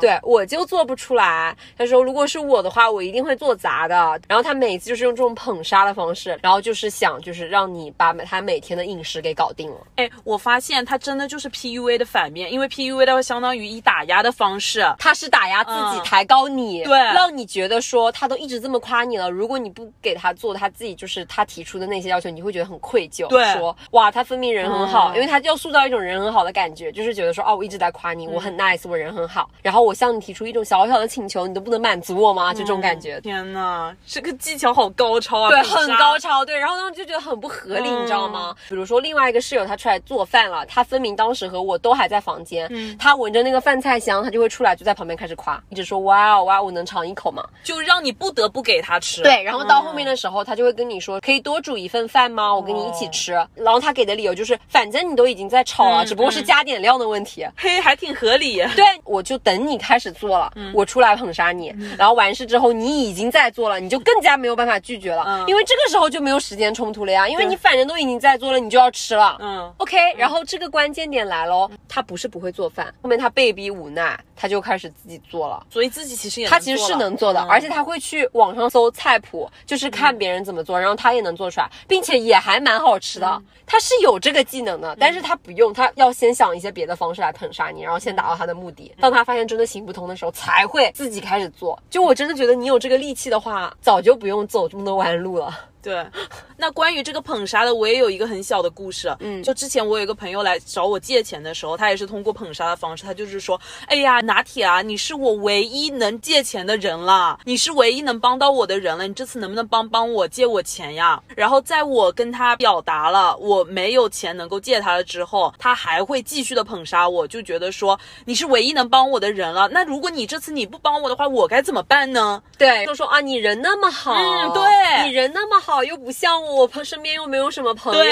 [0.00, 1.56] 对我就做不出来。
[1.76, 3.94] 他说：“如果是我的话，我一定会做砸的。”
[4.28, 9.76] 然后他每次就是用这种捧杀的方式，然后就是想就是让你把他每天的饮食给搞定了。
[9.96, 31.08] 哎，我发现他真的就是 PUA 的反面，因为 PUA 的话相当于以打压的方式，他是打压自己，抬高你，对，让你觉得说他都一直这么夸你了，如果你不给他做他自己就是他提出的那些要求，你会觉得很愧疚，对，说哇他分明人很好，因为他要塑造一种人很好的感觉，就是觉得说哦我一直在夸你，我很 nice，我人很好，然后我向你提出一种小小的。
[31.12, 32.54] 请求你都不能满足我吗？
[32.54, 33.20] 就这种感觉。
[33.20, 35.50] 天哪，这个技巧好高超啊！
[35.50, 36.44] 对，很高超。
[36.44, 38.54] 对，然后当时就觉得很不合理，你知道吗？
[38.68, 47.44] 比如说另外一个室友他出来做饭了，他分明当时和我都还在房间，嗯，他闻着那个饭菜香，他就会出来就在旁边开始夸，一直说哇哦哇，我能尝一口吗？
[47.62, 49.22] 就让你不得不给他吃。
[49.22, 52.54] 对，然后到后面的时候，他就会跟你说，可以多煮一份饭吗？
[52.54, 53.32] 我跟你一起吃。
[53.54, 57.46] 然后他给的理由就是，反正你都已经在炒了，只不过是加点料的问题。
[57.56, 58.56] 嘿，还挺合理。
[58.76, 61.74] 对，我就等你开始做了，我出来捧杀你。
[61.96, 69.36] 然后完事之后，你已经在做了，你就更加没有办法拒绝了，因为这个时候就没有时间冲突了呀，因为你反正都已经在做了，你就要吃了。
[69.40, 69.96] 嗯，OK。
[70.16, 75.64] 然后这个关键点来喽，他不是不会做饭，后面他被逼无奈，他就开始自己做了。
[75.70, 83.42] 所以自己其实也他其实是能做的，而且他会去网上搜菜谱，就是看别人怎么做，然后他也能做出来，并且也还蛮好吃的。
[83.64, 88.92] 他是有这个技能的，但是他不用，他要先想一些别的方式来捧杀你，然后先达到他的目的。
[89.00, 91.80] 当他发现真的行不通的时候，才会自己开始做。
[91.88, 95.71] 就我真的觉得你有这个力气的话，早就不用走这么多弯路了。
[95.82, 96.06] 对，
[96.56, 99.14] 那关于这个捧杀的，我也有一个很小的故事。
[99.18, 111.20] 嗯，就之前我有一个朋友来找我借钱的时候，他也是通过捧杀的方式，他就是说，哎呀，拿铁啊，你是我唯一能借钱的人了，你是唯一能帮到我的人了，你这次能不能帮帮我借我钱呀？
[111.34, 122.40] 然后在我跟他表达了我没有钱能够借他了之后，他还会继续的捧杀我，就觉得说你是唯一能帮我的人了，那如果你这次你不帮我的话，我该怎么办呢？
[122.56, 124.62] 对，就说啊，你人那么好，嗯，对
[125.04, 125.71] 你人那么好。
[125.84, 128.02] 又不像我朋身边又没有什么朋友，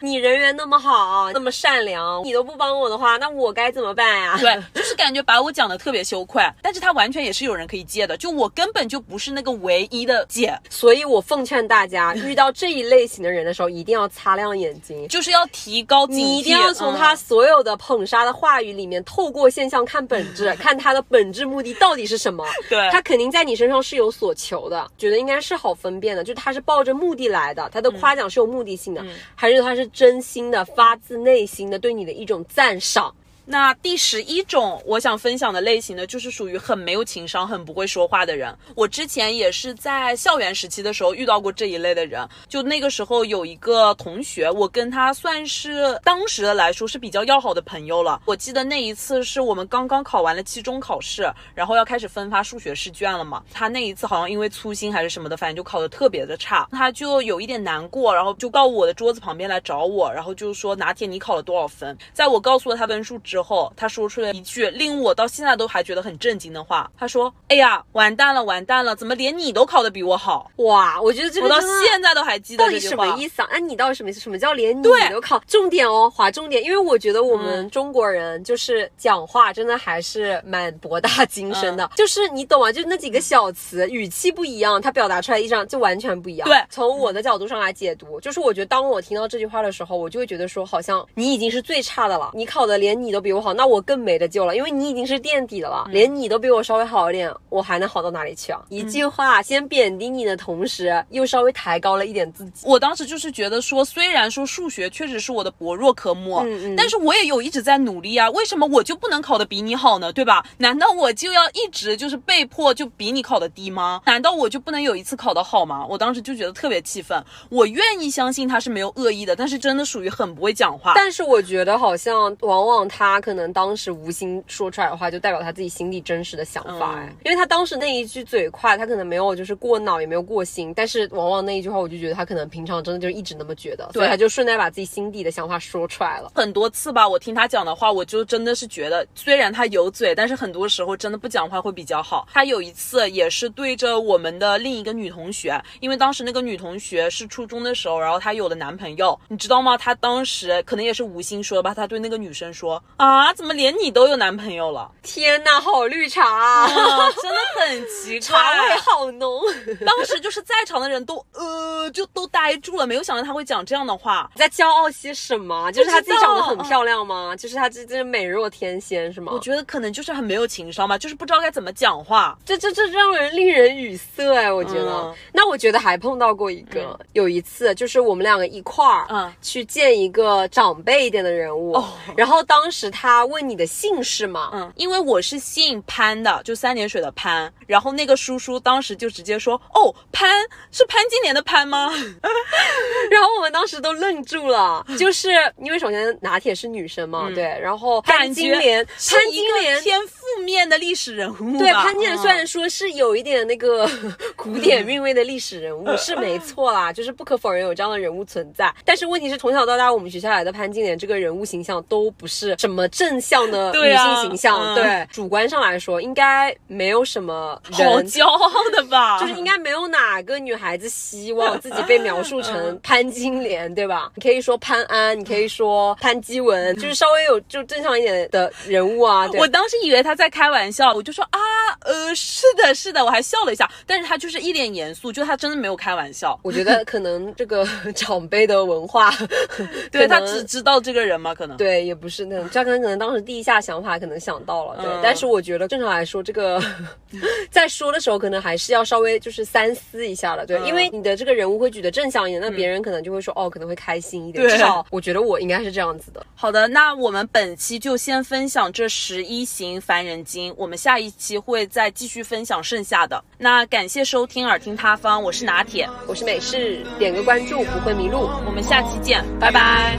[0.00, 4.38] 你人缘那么好，那么善良，你都不帮我的话，那我该怎么办呀？
[4.40, 22.46] 对，就是感觉把我讲的特别羞愧，但是他完全也是有人可以借的，就我根本就不是那个唯一的借，所以我奉劝大家，遇到这一类型的人的时候，一定要擦亮眼睛，就是要提高警惕，你一定要从他所有的捧杀的话语里面，透过现象看本质，看他的本质目的到底是什么。
[22.70, 26.93] 对，他肯定在你身上是有所求的，觉得应该是好分辨的，就他是抱着。
[26.94, 33.14] 目的来的，他的夸奖是有目的性的，还是他是真心的、发自内心的对你的一种赞赏？
[33.46, 38.56] 那第十一种我想分享的类型呢，就是属于很没有情商、很不会说话的人。
[38.74, 42.26] 我之前也是在校园时期的时候遇到过这一类的人。
[42.48, 48.18] 就那个时候有一个同学，我跟他算是当时的来说是比较要好的朋友了。
[48.24, 53.44] 我记得那一次是我们刚刚考完了期中考试，然后要开始分发数学试卷了嘛。
[53.52, 61.94] 他那一次好像因为粗心还是什么的，反正就考得特别的差，他就有一点难过，然后就到我的桌子旁边来找我，然后就说拿铁你考了多少分？
[62.14, 73.04] 在我告诉了他分数之后，他说出了一句令我到现在都还觉得很震惊的话，他说：“哎呀，完蛋了，完蛋了，怎么连你都考得比我好？”哇，我觉得这个我到现在都还记得到底什么。
[73.16, 73.48] 意思啊？
[73.52, 74.18] 那你到底什么意思？
[74.18, 75.40] 什么叫连你对都考？
[75.46, 82.72] 重点哦，划重点，因为我觉得我们嗯中国人就是讲话真的还是蛮博大精深的，就是你懂吗？
[82.72, 86.48] 就那几个小词，语气不一样，他表达出来意象就完全不一样。
[86.48, 98.60] 对从我的角度上来解读，就是我觉得当我听到这句话的时候，我就会觉得说，好像你已经是最差的了，你考的连你都比我好，那我更没得救了，因为你已经是垫底的了，连你都比我稍微好一点，我还能好到哪里去啊？
[98.68, 102.66] 一句话，先贬低你的同时，又稍微抬高了一点自己。
[102.66, 108.28] 我当时就是觉得说，虽然说数学确实是我的薄弱科目，嗯嗯但是我也有一直在努力啊。
[108.30, 110.12] 为什么我就不能考得比你好呢？
[110.12, 110.44] 对吧？
[110.58, 114.02] 难道我就要一直就是被迫就比你考得低吗？
[114.04, 115.86] 难道我就不能有一次考得好吗？
[115.88, 117.24] 我当时就觉得特别气愤。
[117.48, 120.92] 我愿意相信他是没有恶意的，但是真的属于很不会讲话。
[120.94, 136.30] 但是我觉得好像往往他可能当时无心说出来的话，就代表他自己心里真实的想法哎、嗯因为他当时那一句嘴快，他可能没有就是过脑，也没有过心，但是往往那一句话，我就觉得他可能平常真的就一直那么觉得，所以对他就顺带把自己心底的想法说出来了。
[136.34, 142.26] 很多次吧，我听他讲的话，我就真的是觉得，虽然他有嘴，但是很多时候真的不讲话会比较好。
[142.32, 149.76] 他有一次也是对着我们的另一个女同学，因为当时那个女同学是初中的时候，然后她有了男朋友，你知道吗？
[149.76, 153.03] 她当时可能也是无心说吧，她对那个女生说啊，
[153.34, 154.90] 怎么连你都有男朋友了？
[155.02, 159.42] 天呐，好绿茶、啊，啊，真的很奇怪，茶味好浓。
[159.84, 164.30] 当时就是在场的人都呃就都呆住了，没有想到他会讲这样的话。
[164.34, 165.70] 你在骄傲些什么？
[165.72, 167.34] 就是她自己长得很漂亮吗？
[167.36, 169.32] 就是她这这美若天仙是吗？
[169.34, 172.38] 我觉得可能就是很没有情商吧，就是不知道该怎么讲话。
[172.44, 174.84] 这这这让人令人语塞哎，我觉得。
[174.84, 187.52] 嗯那我觉得还碰到过一个，有一次就是我们两个一块儿，嗯去见一个长辈一点的人物，哦然后当时他问你的姓氏吗，嗯，因为我是姓潘的，就三点水的潘。
[187.66, 190.30] 然后那个叔叔当时就直接说：“哦，潘
[190.70, 191.90] 是潘金莲的潘吗
[193.10, 199.82] 然后我们当时都愣住了，就是因为首先拿铁是女生嘛，对，然后？”潘金莲，潘金莲。
[199.82, 201.58] 偏负面的历史人物。
[201.58, 203.88] 对，潘金莲虽然嗯说是有一点那个
[204.36, 208.72] 古典韵味的历史人物， 是没错啦，就是不可否认有这样的人物存在。
[208.84, 219.18] 但是问题是，从小到大我们学校来的潘金莲这个人物形象都不是什么正向的女性形象，嗯对，主观上来说应该没有什么好骄傲的吧？
[219.20, 224.10] 就是应该没有哪个女孩子希望自己被描述成潘金莲，对吧？
[224.14, 229.26] 你可以说潘安，你可以说潘基文，就是稍微有就正向一点的人物啊。
[229.28, 231.38] 对我当时以为他在开玩笑，我就说啊，
[231.80, 236.38] 呃，是的，是的，我还笑了一下，但是他就是一脸严肃，就他真的没有开玩笑。
[236.42, 239.12] 我觉得可能这个长辈的文化，
[239.90, 241.34] 对他只知道这个人嘛？
[241.34, 241.56] 可能。
[241.56, 244.92] 对，也不是那种，这可能可能当时第一下想法可能想到了，对。
[244.92, 246.60] 嗯但是我觉得正常来说，这个
[247.50, 254.48] 在说的时候可能还是要稍微就是三思一下了，对，嗯因为你的这个人物会举得正向一点，那别人可能就会说哦，可能会开心一点。
[254.48, 256.24] 至少我觉得我应该是这样子的。
[256.34, 263.22] 好的，那我们本期就先分享这十一行烦人精，我们下一期会再继续分享剩下的。
[263.38, 268.30] 那感谢收听耳听他方，我是拿铁，我是美式，点个关注不会迷路。
[268.46, 269.98] 我们下期见，拜拜。